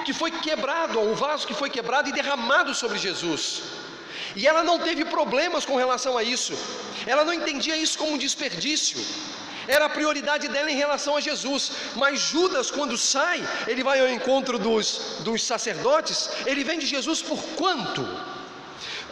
[0.04, 3.62] que foi quebrado, um vaso que foi quebrado e derramado sobre Jesus.
[4.36, 6.54] E ela não teve problemas com relação a isso,
[7.06, 9.00] ela não entendia isso como um desperdício,
[9.66, 11.72] era a prioridade dela em relação a Jesus.
[11.96, 17.42] Mas Judas, quando sai, ele vai ao encontro dos, dos sacerdotes, ele vende Jesus por
[17.56, 18.06] quanto?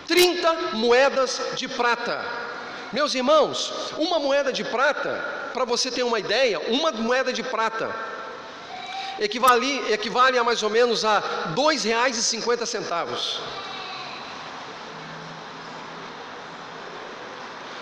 [0.07, 2.25] 30 moedas de prata.
[2.93, 7.89] Meus irmãos, uma moeda de prata para você ter uma ideia, uma moeda de prata
[9.27, 13.41] equivale, equivale a mais ou menos a R$ 2,50.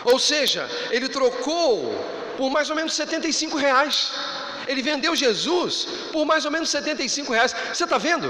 [0.05, 1.73] Ou seja, ele trocou
[2.37, 4.13] por mais ou menos 75 reais.
[4.67, 7.55] Ele vendeu Jesus por mais ou menos 75 reais.
[7.73, 8.29] Você está vendo?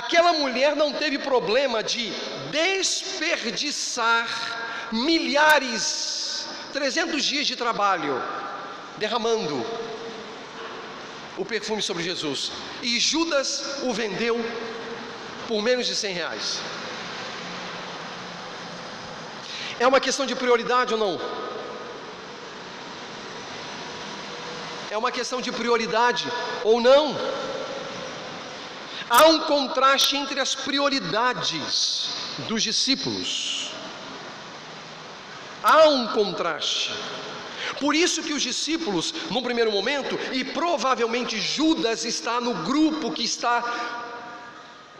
[0.00, 2.04] Aquela mulher não teve problema de
[2.50, 4.26] desperdiçar
[4.90, 6.11] milhares
[6.72, 8.14] 300 dias de trabalho
[8.96, 9.64] derramando
[11.36, 12.52] o perfume sobre Jesus.
[12.82, 14.36] E Judas o vendeu
[15.48, 16.60] por menos de 100 reais.
[19.78, 21.20] É uma questão de prioridade ou não?
[24.90, 26.30] É uma questão de prioridade
[26.62, 27.16] ou não?
[29.08, 32.10] Há um contraste entre as prioridades
[32.48, 33.51] dos discípulos
[35.62, 36.92] Há um contraste.
[37.78, 43.24] Por isso que os discípulos, no primeiro momento, e provavelmente Judas está no grupo que
[43.24, 43.62] está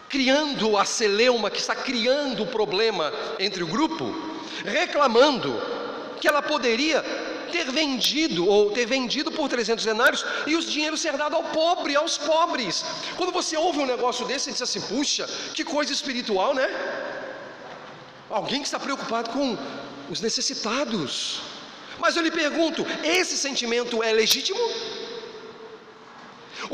[0.08, 4.14] criando a celeuma, que está criando o problema entre o grupo,
[4.64, 5.60] reclamando
[6.20, 7.02] que ela poderia
[7.50, 11.94] ter vendido ou ter vendido por 300 denários e os dinheiros ser dado ao pobre,
[11.94, 12.84] aos pobres.
[13.16, 16.68] Quando você ouve um negócio desse, você diz assim: puxa, que coisa espiritual, né?
[18.30, 19.58] Alguém que está preocupado com
[20.12, 21.40] os necessitados.
[22.02, 22.86] Mas eu lhe pergunto:
[23.18, 24.64] esse sentimento é legítimo?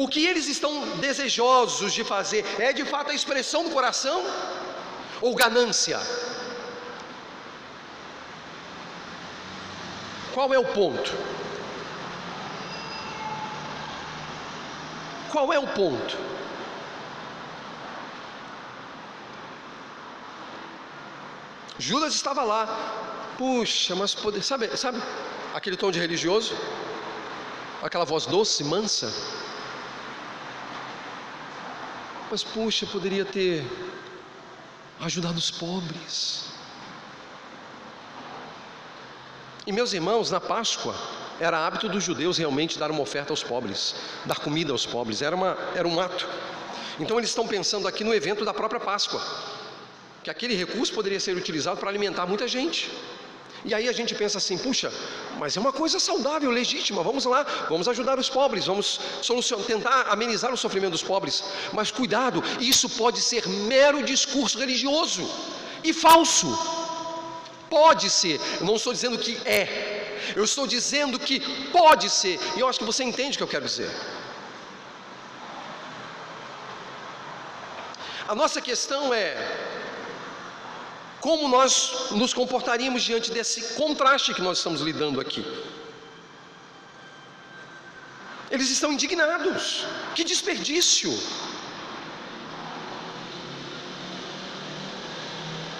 [0.03, 0.72] O que eles estão
[1.07, 4.18] desejosos de fazer é de fato a expressão do coração
[5.20, 6.01] ou ganância?
[10.34, 11.12] Qual é o ponto?
[15.32, 16.16] Qual é o ponto?
[21.78, 22.64] Judas estava lá.
[23.39, 25.01] Puxa, mas poder, sabe, sabe
[25.55, 26.57] aquele tom de religioso?
[27.80, 29.12] Aquela voz doce, mansa?
[32.28, 33.64] Mas puxa, poderia ter
[34.99, 36.47] ajudado os pobres.
[39.64, 40.97] E meus irmãos, na Páscoa,
[41.39, 45.36] era hábito dos judeus realmente dar uma oferta aos pobres, dar comida aos pobres, era,
[45.36, 46.26] uma, era um ato.
[46.99, 49.22] Então eles estão pensando aqui no evento da própria Páscoa,
[50.24, 52.91] que aquele recurso poderia ser utilizado para alimentar muita gente.
[53.64, 54.92] E aí a gente pensa assim, puxa,
[55.38, 60.02] mas é uma coisa saudável, legítima, vamos lá, vamos ajudar os pobres, vamos solucionar, tentar
[60.09, 61.42] amenizar o sofrimento dos pobres.
[61.72, 65.28] Mas cuidado, isso pode ser mero discurso religioso
[65.82, 66.48] e falso.
[67.68, 71.40] Pode ser, eu não estou dizendo que é, eu estou dizendo que
[71.70, 73.90] pode ser, e eu acho que você entende o que eu quero dizer.
[78.26, 79.77] A nossa questão é
[81.20, 85.44] como nós nos comportaríamos diante desse contraste que nós estamos lidando aqui.
[88.50, 91.12] Eles estão indignados, que desperdício.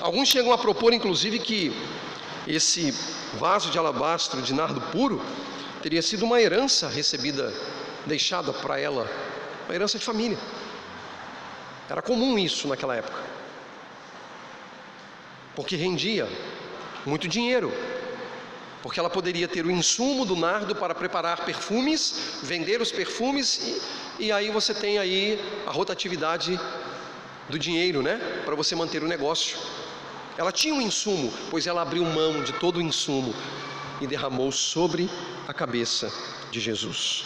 [0.01, 1.73] Alguns chegam a propor, inclusive, que
[2.47, 2.93] esse
[3.35, 5.25] vaso de alabastro de nardo puro
[5.83, 7.53] teria sido uma herança recebida,
[8.07, 9.11] deixada para ela,
[9.67, 10.39] uma herança de família.
[11.89, 13.19] Era comum isso naquela época,
[15.59, 16.29] porque rendia
[17.05, 17.73] muito dinheiro,
[18.81, 23.81] porque ela poderia ter o insumo do nardo para preparar perfumes, vender os perfumes
[24.21, 25.37] e, e aí você tem aí
[25.67, 26.61] a rotatividade
[27.49, 29.59] do dinheiro, né, para você manter o negócio.
[30.37, 33.35] Ela tinha um insumo, pois ela abriu mão de todo o insumo
[34.01, 35.11] e derramou sobre
[35.49, 36.09] a cabeça
[36.53, 37.25] de Jesus.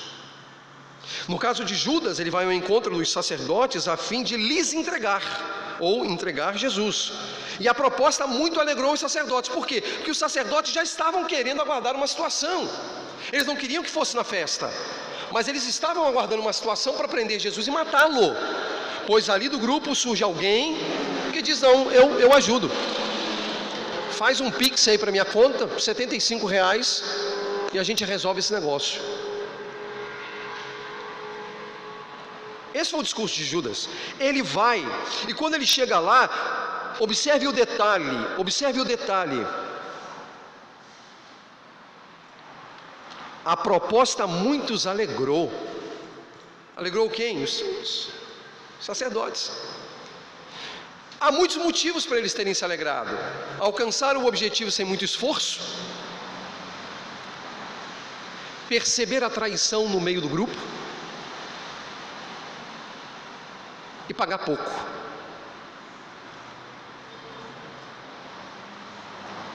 [1.28, 5.76] No caso de Judas, ele vai ao encontro dos sacerdotes a fim de lhes entregar
[5.78, 7.12] ou entregar Jesus.
[7.61, 9.50] E a proposta muito alegrou os sacerdotes.
[9.50, 9.80] Por quê?
[9.80, 12.68] Porque os sacerdotes já estavam querendo aguardar uma situação.
[13.32, 14.70] Eles não queriam que fosse na festa,
[15.30, 18.34] mas eles estavam aguardando uma situação para prender Jesus e matá-lo.
[19.07, 20.76] Pois ali do grupo surge alguém
[21.32, 22.70] que diz: Não, eu, eu ajudo
[24.22, 27.03] faz um pix aí para minha conta, 75 reais,
[27.72, 29.00] e a gente resolve esse negócio.
[32.74, 33.88] Esse foi o discurso de Judas.
[34.20, 34.78] Ele vai,
[35.28, 36.20] e quando ele chega lá,
[37.01, 39.47] observe o detalhe, observe o detalhe.
[43.45, 45.53] A proposta muitos alegrou.
[46.76, 47.43] Alegrou quem?
[47.43, 48.12] Os, os
[48.80, 49.51] sacerdotes.
[51.20, 53.16] Há muitos motivos para eles terem se alegrado.
[53.59, 55.61] Alcançar o objetivo sem muito esforço,
[58.68, 60.57] perceber a traição no meio do grupo
[64.09, 65.01] e pagar pouco.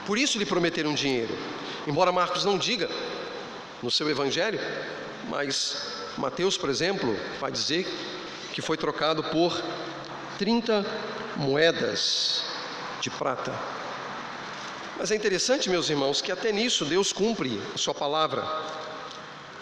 [0.08, 1.36] Por isso lhe prometeram dinheiro.
[1.86, 2.88] Embora Marcos não diga
[3.82, 4.58] no seu evangelho,
[5.28, 7.86] mas Mateus, por exemplo, vai dizer
[8.54, 9.62] que foi trocado por
[10.38, 10.82] 30
[11.36, 12.42] moedas
[13.02, 13.52] de prata.
[14.96, 18.42] Mas é interessante, meus irmãos, que até nisso Deus cumpre a sua palavra.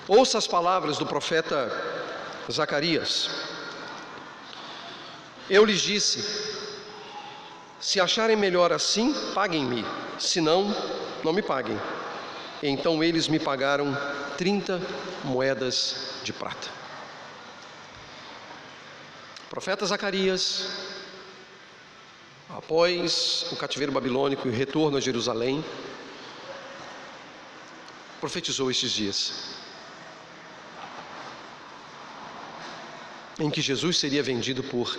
[0.07, 1.73] Ouça as palavras do profeta
[2.49, 3.29] Zacarias.
[5.51, 6.56] Eu lhes disse:
[7.81, 9.85] se acharem melhor assim, paguem-me,
[10.19, 10.75] se não,
[11.23, 11.79] não me paguem.
[12.63, 13.97] Então eles me pagaram
[14.37, 14.81] 30
[15.25, 16.69] moedas de prata.
[19.47, 20.97] O profeta Zacarias
[22.57, 25.65] Após o cativeiro babilônico e o retorno a Jerusalém,
[28.21, 29.33] profetizou estes dias
[33.39, 34.97] em que Jesus seria vendido por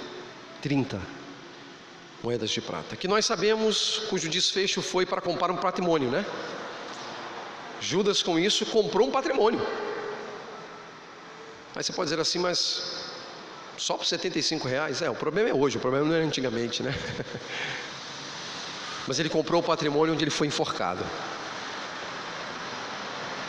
[0.62, 1.02] 30
[2.24, 6.26] moedas de prata, que nós sabemos cujo desfecho foi para comprar um patrimônio, né?
[7.80, 9.66] Judas com isso comprou um patrimônio.
[11.76, 13.06] Aí você pode dizer assim, mas
[13.78, 15.02] só por 75 reais?
[15.02, 16.94] É, o problema é hoje, o problema não era antigamente, né?
[19.08, 21.02] Mas ele comprou o patrimônio onde ele foi enforcado.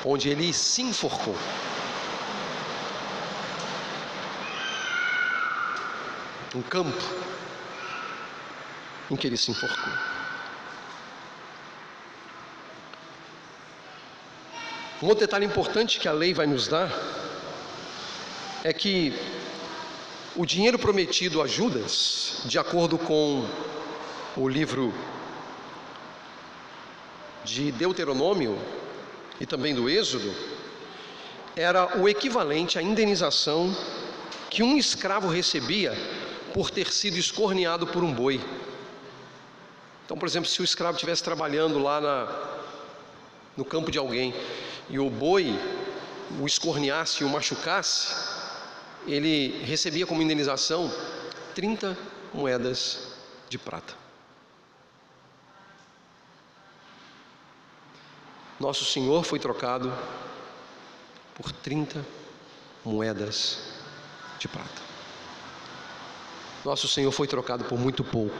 [0.04, 1.34] Onde ele se enforcou.
[6.54, 7.27] Um campo
[9.10, 9.92] em que ele se enforcou.
[15.02, 16.90] Um outro detalhe importante que a lei vai nos dar
[18.64, 19.14] é que
[20.34, 23.48] o dinheiro prometido a Judas, de acordo com
[24.36, 24.92] o livro
[27.44, 28.58] de Deuteronômio,
[29.40, 30.34] e também do Êxodo,
[31.56, 33.74] era o equivalente à indenização
[34.50, 35.92] que um escravo recebia
[36.52, 38.40] por ter sido escorneado por um boi.
[40.08, 42.58] Então, por exemplo, se o escravo estivesse trabalhando lá na,
[43.54, 44.34] no campo de alguém
[44.88, 45.54] e o boi
[46.40, 48.14] o escorneasse e o machucasse,
[49.06, 50.90] ele recebia como indenização
[51.54, 51.94] 30
[52.32, 53.16] moedas
[53.50, 53.92] de prata.
[58.58, 59.92] Nosso Senhor foi trocado
[61.34, 62.02] por 30
[62.82, 63.58] moedas
[64.38, 64.88] de prata.
[66.64, 68.34] Nosso Senhor foi trocado por muito pouco.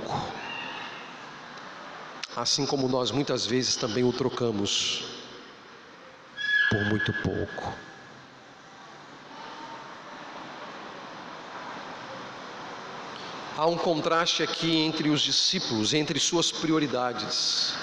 [2.36, 5.04] Assim como nós muitas vezes também o trocamos
[6.70, 7.72] por muito pouco.
[13.56, 17.74] Há um contraste aqui entre os discípulos, entre suas prioridades.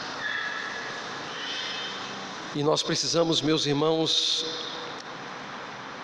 [2.56, 4.46] E nós precisamos, meus irmãos,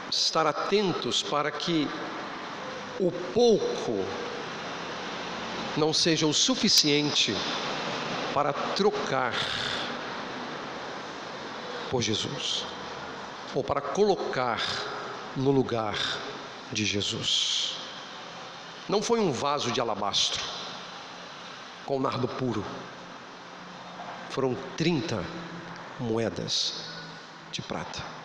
[0.09, 1.87] estar atentos para que
[2.99, 4.05] o pouco
[5.77, 7.33] não seja o suficiente
[8.33, 9.33] para trocar
[11.89, 12.65] por Jesus,
[13.53, 14.61] ou para colocar
[15.35, 15.95] no lugar
[16.71, 17.75] de Jesus.
[18.87, 20.43] Não foi um vaso de alabastro
[21.85, 22.63] com nardo puro,
[24.29, 25.23] foram 30
[25.99, 26.85] moedas
[27.51, 28.20] de prata.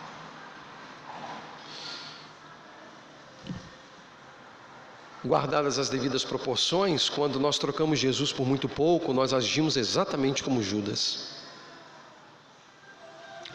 [5.27, 10.63] Guardadas as devidas proporções, quando nós trocamos Jesus por muito pouco, nós agimos exatamente como
[10.63, 11.35] Judas.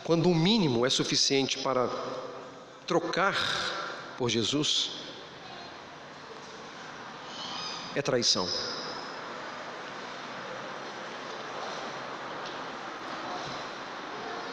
[0.05, 1.89] Quando o mínimo é suficiente para
[2.87, 3.35] trocar
[4.19, 4.91] por Jesus,
[7.97, 8.47] é traição.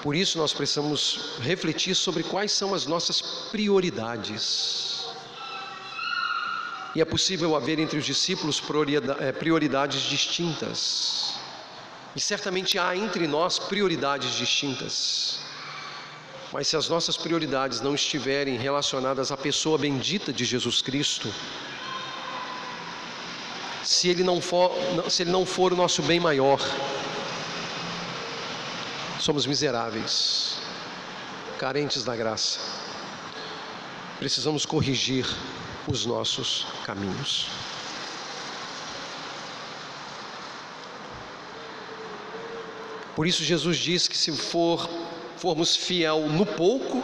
[0.01, 4.88] Por isso nós precisamos refletir sobre quais são as nossas prioridades.
[6.95, 8.61] E é possível haver entre os discípulos
[9.19, 11.35] eh, prioridades distintas.
[12.15, 15.39] E certamente há entre nós prioridades distintas.
[16.51, 21.31] Mas se as nossas prioridades não estiverem relacionadas à pessoa bendita de Jesus Cristo,
[23.83, 24.71] se ele não for,
[25.09, 26.59] se ele não for o nosso bem maior,
[29.19, 30.55] Somos miseráveis,
[31.57, 32.61] carentes da graça.
[34.17, 35.25] Precisamos corrigir
[35.87, 37.47] os nossos caminhos.
[43.15, 44.89] Por isso Jesus diz que se for
[45.37, 47.03] formos fiel no pouco,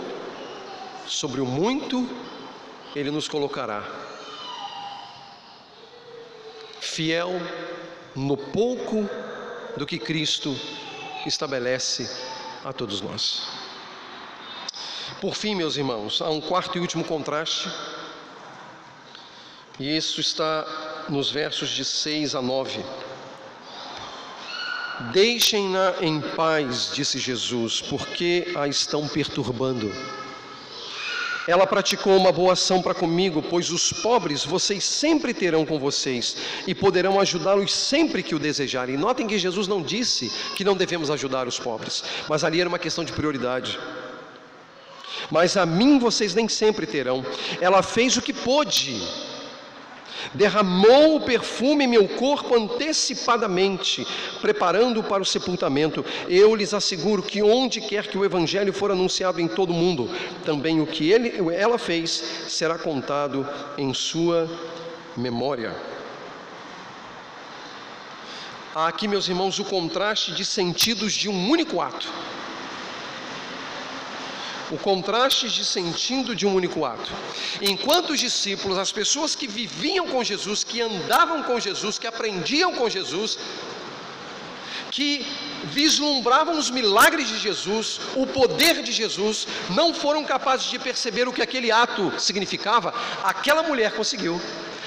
[1.07, 2.07] sobre o muito
[2.95, 3.84] ele nos colocará.
[6.80, 7.32] Fiel
[8.15, 9.09] no pouco
[9.76, 10.57] do que Cristo
[11.26, 12.09] estabelece
[12.63, 13.47] a todos nós.
[15.19, 17.69] Por fim, meus irmãos, há um quarto e último contraste,
[19.80, 20.65] e isso está
[21.09, 22.84] nos versos de 6 a 9.
[25.11, 29.91] Deixem-na em paz, disse Jesus, porque a estão perturbando.
[31.47, 36.38] Ela praticou uma boa ação para comigo, pois os pobres vocês sempre terão com vocês
[36.65, 38.97] e poderão ajudá-los sempre que o desejarem.
[38.97, 42.80] Notem que Jesus não disse que não devemos ajudar os pobres, mas ali era uma
[42.80, 43.78] questão de prioridade.
[45.30, 47.23] Mas a mim vocês nem sempre terão.
[47.61, 48.99] Ela fez o que pôde
[50.34, 54.05] derramou o perfume em meu corpo antecipadamente,
[54.41, 56.03] preparando-o para o sepultamento.
[56.28, 60.09] Eu lhes asseguro que onde quer que o evangelho for anunciado em todo o mundo,
[60.43, 62.11] também o que ele, ela fez
[62.47, 63.47] será contado
[63.78, 64.49] em sua
[65.15, 65.76] memória.
[68.73, 72.11] Há aqui, meus irmãos, o contraste de sentidos de um único ato
[74.72, 77.11] o contraste de sentido de um único ato.
[77.61, 82.74] Enquanto os discípulos, as pessoas que viviam com Jesus, que andavam com Jesus, que aprendiam
[82.74, 83.38] com Jesus,
[84.91, 85.26] que
[85.66, 91.34] vislumbravam os milagres de Jesus, o poder de Jesus, não foram capazes de perceber o
[91.34, 92.93] que aquele ato significava,
[93.24, 94.39] aquela mulher conseguiu.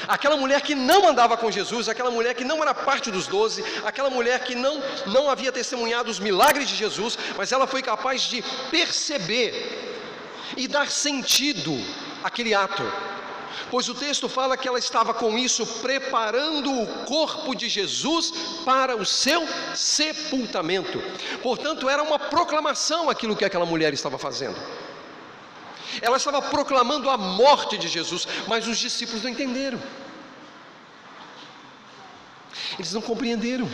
[0.09, 3.62] Aquela mulher que não andava com Jesus, aquela mulher que não era parte dos doze,
[3.84, 8.22] aquela mulher que não, não havia testemunhado os milagres de Jesus, mas ela foi capaz
[8.22, 9.52] de perceber
[10.56, 11.78] e dar sentido
[12.24, 12.82] àquele ato.
[13.70, 18.32] Pois o texto fala que ela estava com isso preparando o corpo de Jesus
[18.64, 21.02] para o seu sepultamento.
[21.42, 24.56] Portanto, era uma proclamação aquilo que aquela mulher estava fazendo.
[26.01, 29.80] Ela estava proclamando a morte de Jesus, mas os discípulos não entenderam.
[32.78, 33.68] Eles não compreenderam.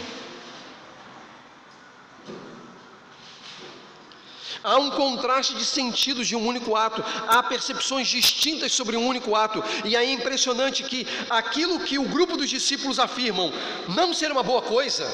[4.63, 9.37] Há um contraste de sentidos de um único ato, há percepções distintas sobre um único
[9.37, 13.53] ato, e é impressionante que aquilo que o grupo dos discípulos afirmam
[13.95, 15.07] não ser uma boa coisa,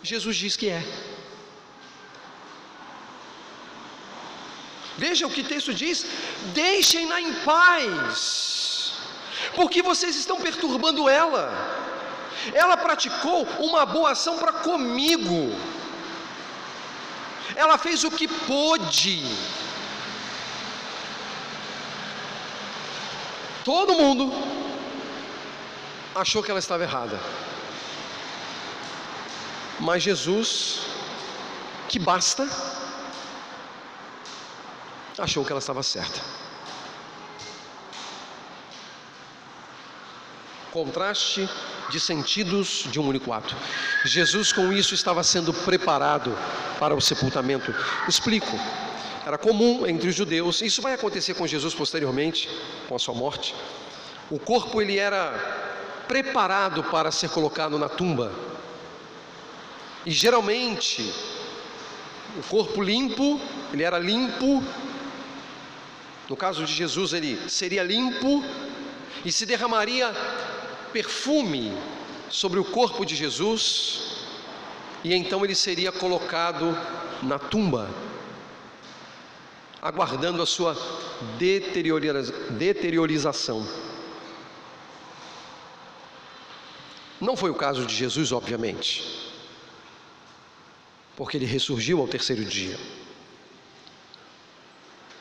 [0.00, 1.15] Jesus diz que é.
[4.98, 6.06] Veja o que o texto diz:
[6.62, 8.92] deixem-na em paz,
[9.54, 11.44] porque vocês estão perturbando ela.
[12.52, 15.40] Ela praticou uma boa ação para comigo
[17.54, 19.22] ela fez o que pôde.
[23.64, 24.32] Todo mundo
[26.14, 27.18] achou que ela estava errada.
[29.78, 30.80] Mas Jesus,
[31.88, 32.48] que basta,
[35.18, 36.20] achou que ela estava certa.
[40.72, 41.48] Contraste
[41.90, 43.56] de sentidos de um único ato.
[44.04, 46.36] Jesus, com isso, estava sendo preparado
[46.78, 47.74] para o sepultamento.
[48.08, 48.58] Explico.
[49.24, 52.48] Era comum entre os judeus, isso vai acontecer com Jesus posteriormente,
[52.88, 53.56] com a sua morte.
[54.30, 55.32] O corpo ele era
[56.06, 58.32] preparado para ser colocado na tumba.
[60.04, 61.12] E geralmente
[62.38, 63.40] o corpo limpo,
[63.72, 64.62] ele era limpo.
[66.28, 68.44] No caso de Jesus, ele seria limpo
[69.24, 70.12] e se derramaria
[70.92, 71.72] perfume
[72.28, 74.16] sobre o corpo de Jesus,
[75.04, 76.76] e então ele seria colocado
[77.22, 77.88] na tumba,
[79.80, 80.76] aguardando a sua
[82.58, 83.64] deteriorização.
[87.20, 89.30] Não foi o caso de Jesus, obviamente,
[91.16, 92.76] porque ele ressurgiu ao terceiro dia.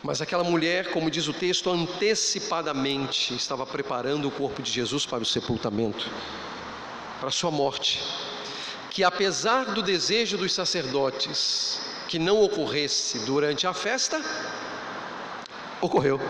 [0.05, 5.23] Mas aquela mulher, como diz o texto, antecipadamente estava preparando o corpo de Jesus para
[5.23, 6.07] o sepultamento,
[7.19, 8.03] para a sua morte.
[8.91, 14.23] Que apesar do desejo dos sacerdotes que não ocorresse durante a festa,
[15.81, 16.21] ocorreu.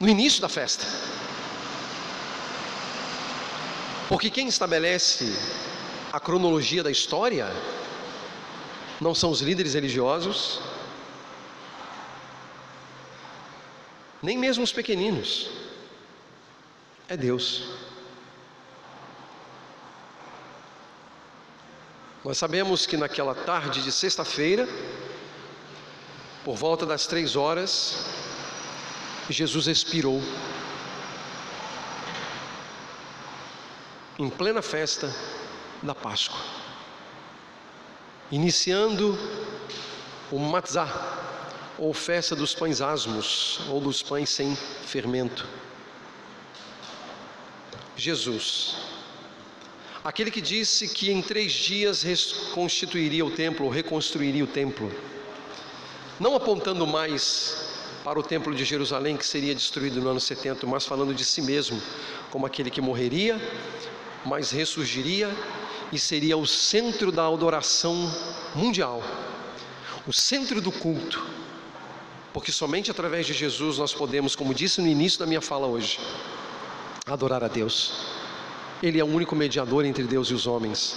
[0.00, 0.86] No início da festa.
[4.08, 5.36] Porque quem estabelece
[6.10, 7.52] a cronologia da história
[9.04, 10.62] não são os líderes religiosos,
[14.22, 15.50] nem mesmo os pequeninos,
[17.06, 17.68] é Deus.
[22.24, 24.66] Nós sabemos que naquela tarde de sexta-feira,
[26.42, 28.06] por volta das três horas,
[29.28, 30.22] Jesus expirou.
[34.18, 35.14] Em plena festa
[35.82, 36.63] da Páscoa
[38.30, 39.18] iniciando
[40.30, 40.88] o matzah,
[41.78, 44.56] ou festa dos pães asmos, ou dos pães sem
[44.86, 45.46] fermento.
[47.96, 48.76] Jesus,
[50.02, 54.92] aquele que disse que em três dias reconstituiria o templo, ou reconstruiria o templo,
[56.18, 57.64] não apontando mais
[58.04, 61.40] para o templo de Jerusalém que seria destruído no ano 70, mas falando de si
[61.40, 61.80] mesmo
[62.30, 63.40] como aquele que morreria,
[64.24, 65.34] mas ressurgiria
[65.94, 68.12] e seria o centro da adoração
[68.52, 69.00] mundial,
[70.08, 71.24] o centro do culto,
[72.32, 76.00] porque somente através de Jesus nós podemos, como disse no início da minha fala hoje,
[77.06, 78.06] adorar a Deus.
[78.82, 80.96] Ele é o único mediador entre Deus e os homens.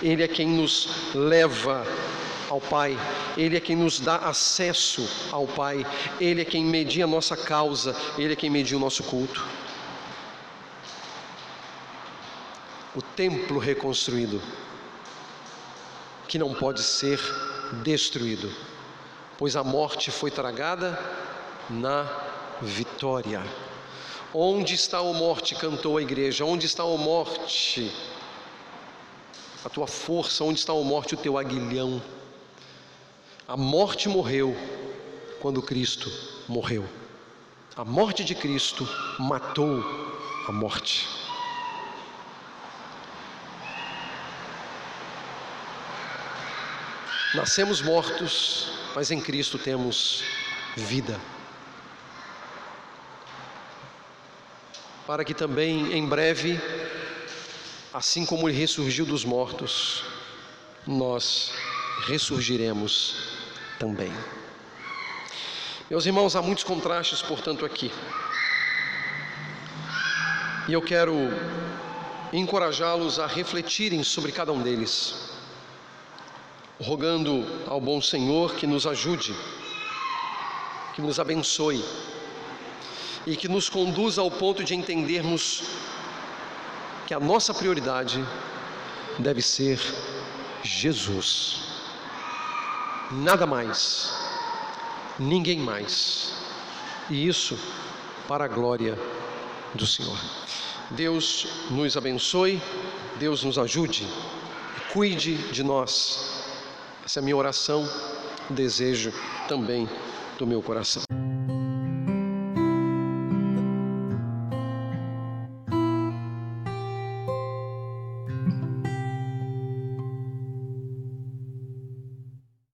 [0.00, 1.84] Ele é quem nos leva
[2.48, 2.96] ao Pai,
[3.36, 5.84] Ele é quem nos dá acesso ao Pai,
[6.20, 9.44] Ele é quem media a nossa causa, Ele é quem media o nosso culto.
[12.94, 14.40] o templo reconstruído,
[16.28, 17.20] que não pode ser
[17.82, 18.50] destruído,
[19.38, 20.98] pois a morte foi tragada
[21.68, 22.06] na
[22.60, 23.42] vitória.
[24.34, 25.54] Onde está a morte?
[25.54, 26.44] cantou a igreja.
[26.44, 27.92] Onde está a morte?
[29.64, 31.14] A tua força, onde está a morte?
[31.14, 32.02] O teu aguilhão.
[33.46, 34.56] A morte morreu
[35.40, 36.10] quando Cristo
[36.48, 36.88] morreu.
[37.76, 38.88] A morte de Cristo
[39.18, 39.82] matou
[40.48, 41.21] a morte.
[47.34, 50.22] Nascemos mortos, mas em Cristo temos
[50.76, 51.18] vida.
[55.06, 56.60] Para que também em breve,
[57.90, 60.04] assim como Ele ressurgiu dos mortos,
[60.86, 61.54] nós
[62.06, 63.16] ressurgiremos
[63.78, 64.12] também.
[65.88, 67.90] Meus irmãos, há muitos contrastes, portanto, aqui.
[70.68, 71.16] E eu quero
[72.30, 75.31] encorajá-los a refletirem sobre cada um deles
[76.82, 79.34] rogando ao bom Senhor que nos ajude,
[80.94, 81.84] que nos abençoe
[83.26, 85.62] e que nos conduza ao ponto de entendermos
[87.06, 88.22] que a nossa prioridade
[89.18, 89.80] deve ser
[90.62, 91.60] Jesus.
[93.10, 94.12] Nada mais,
[95.18, 96.34] ninguém mais.
[97.10, 97.58] E isso
[98.26, 98.98] para a glória
[99.74, 100.18] do Senhor.
[100.90, 102.60] Deus nos abençoe,
[103.18, 104.06] Deus nos ajude,
[104.92, 106.31] cuide de nós.
[107.04, 107.84] Essa é a minha oração,
[108.50, 109.12] desejo
[109.48, 109.88] também
[110.38, 111.02] do meu coração.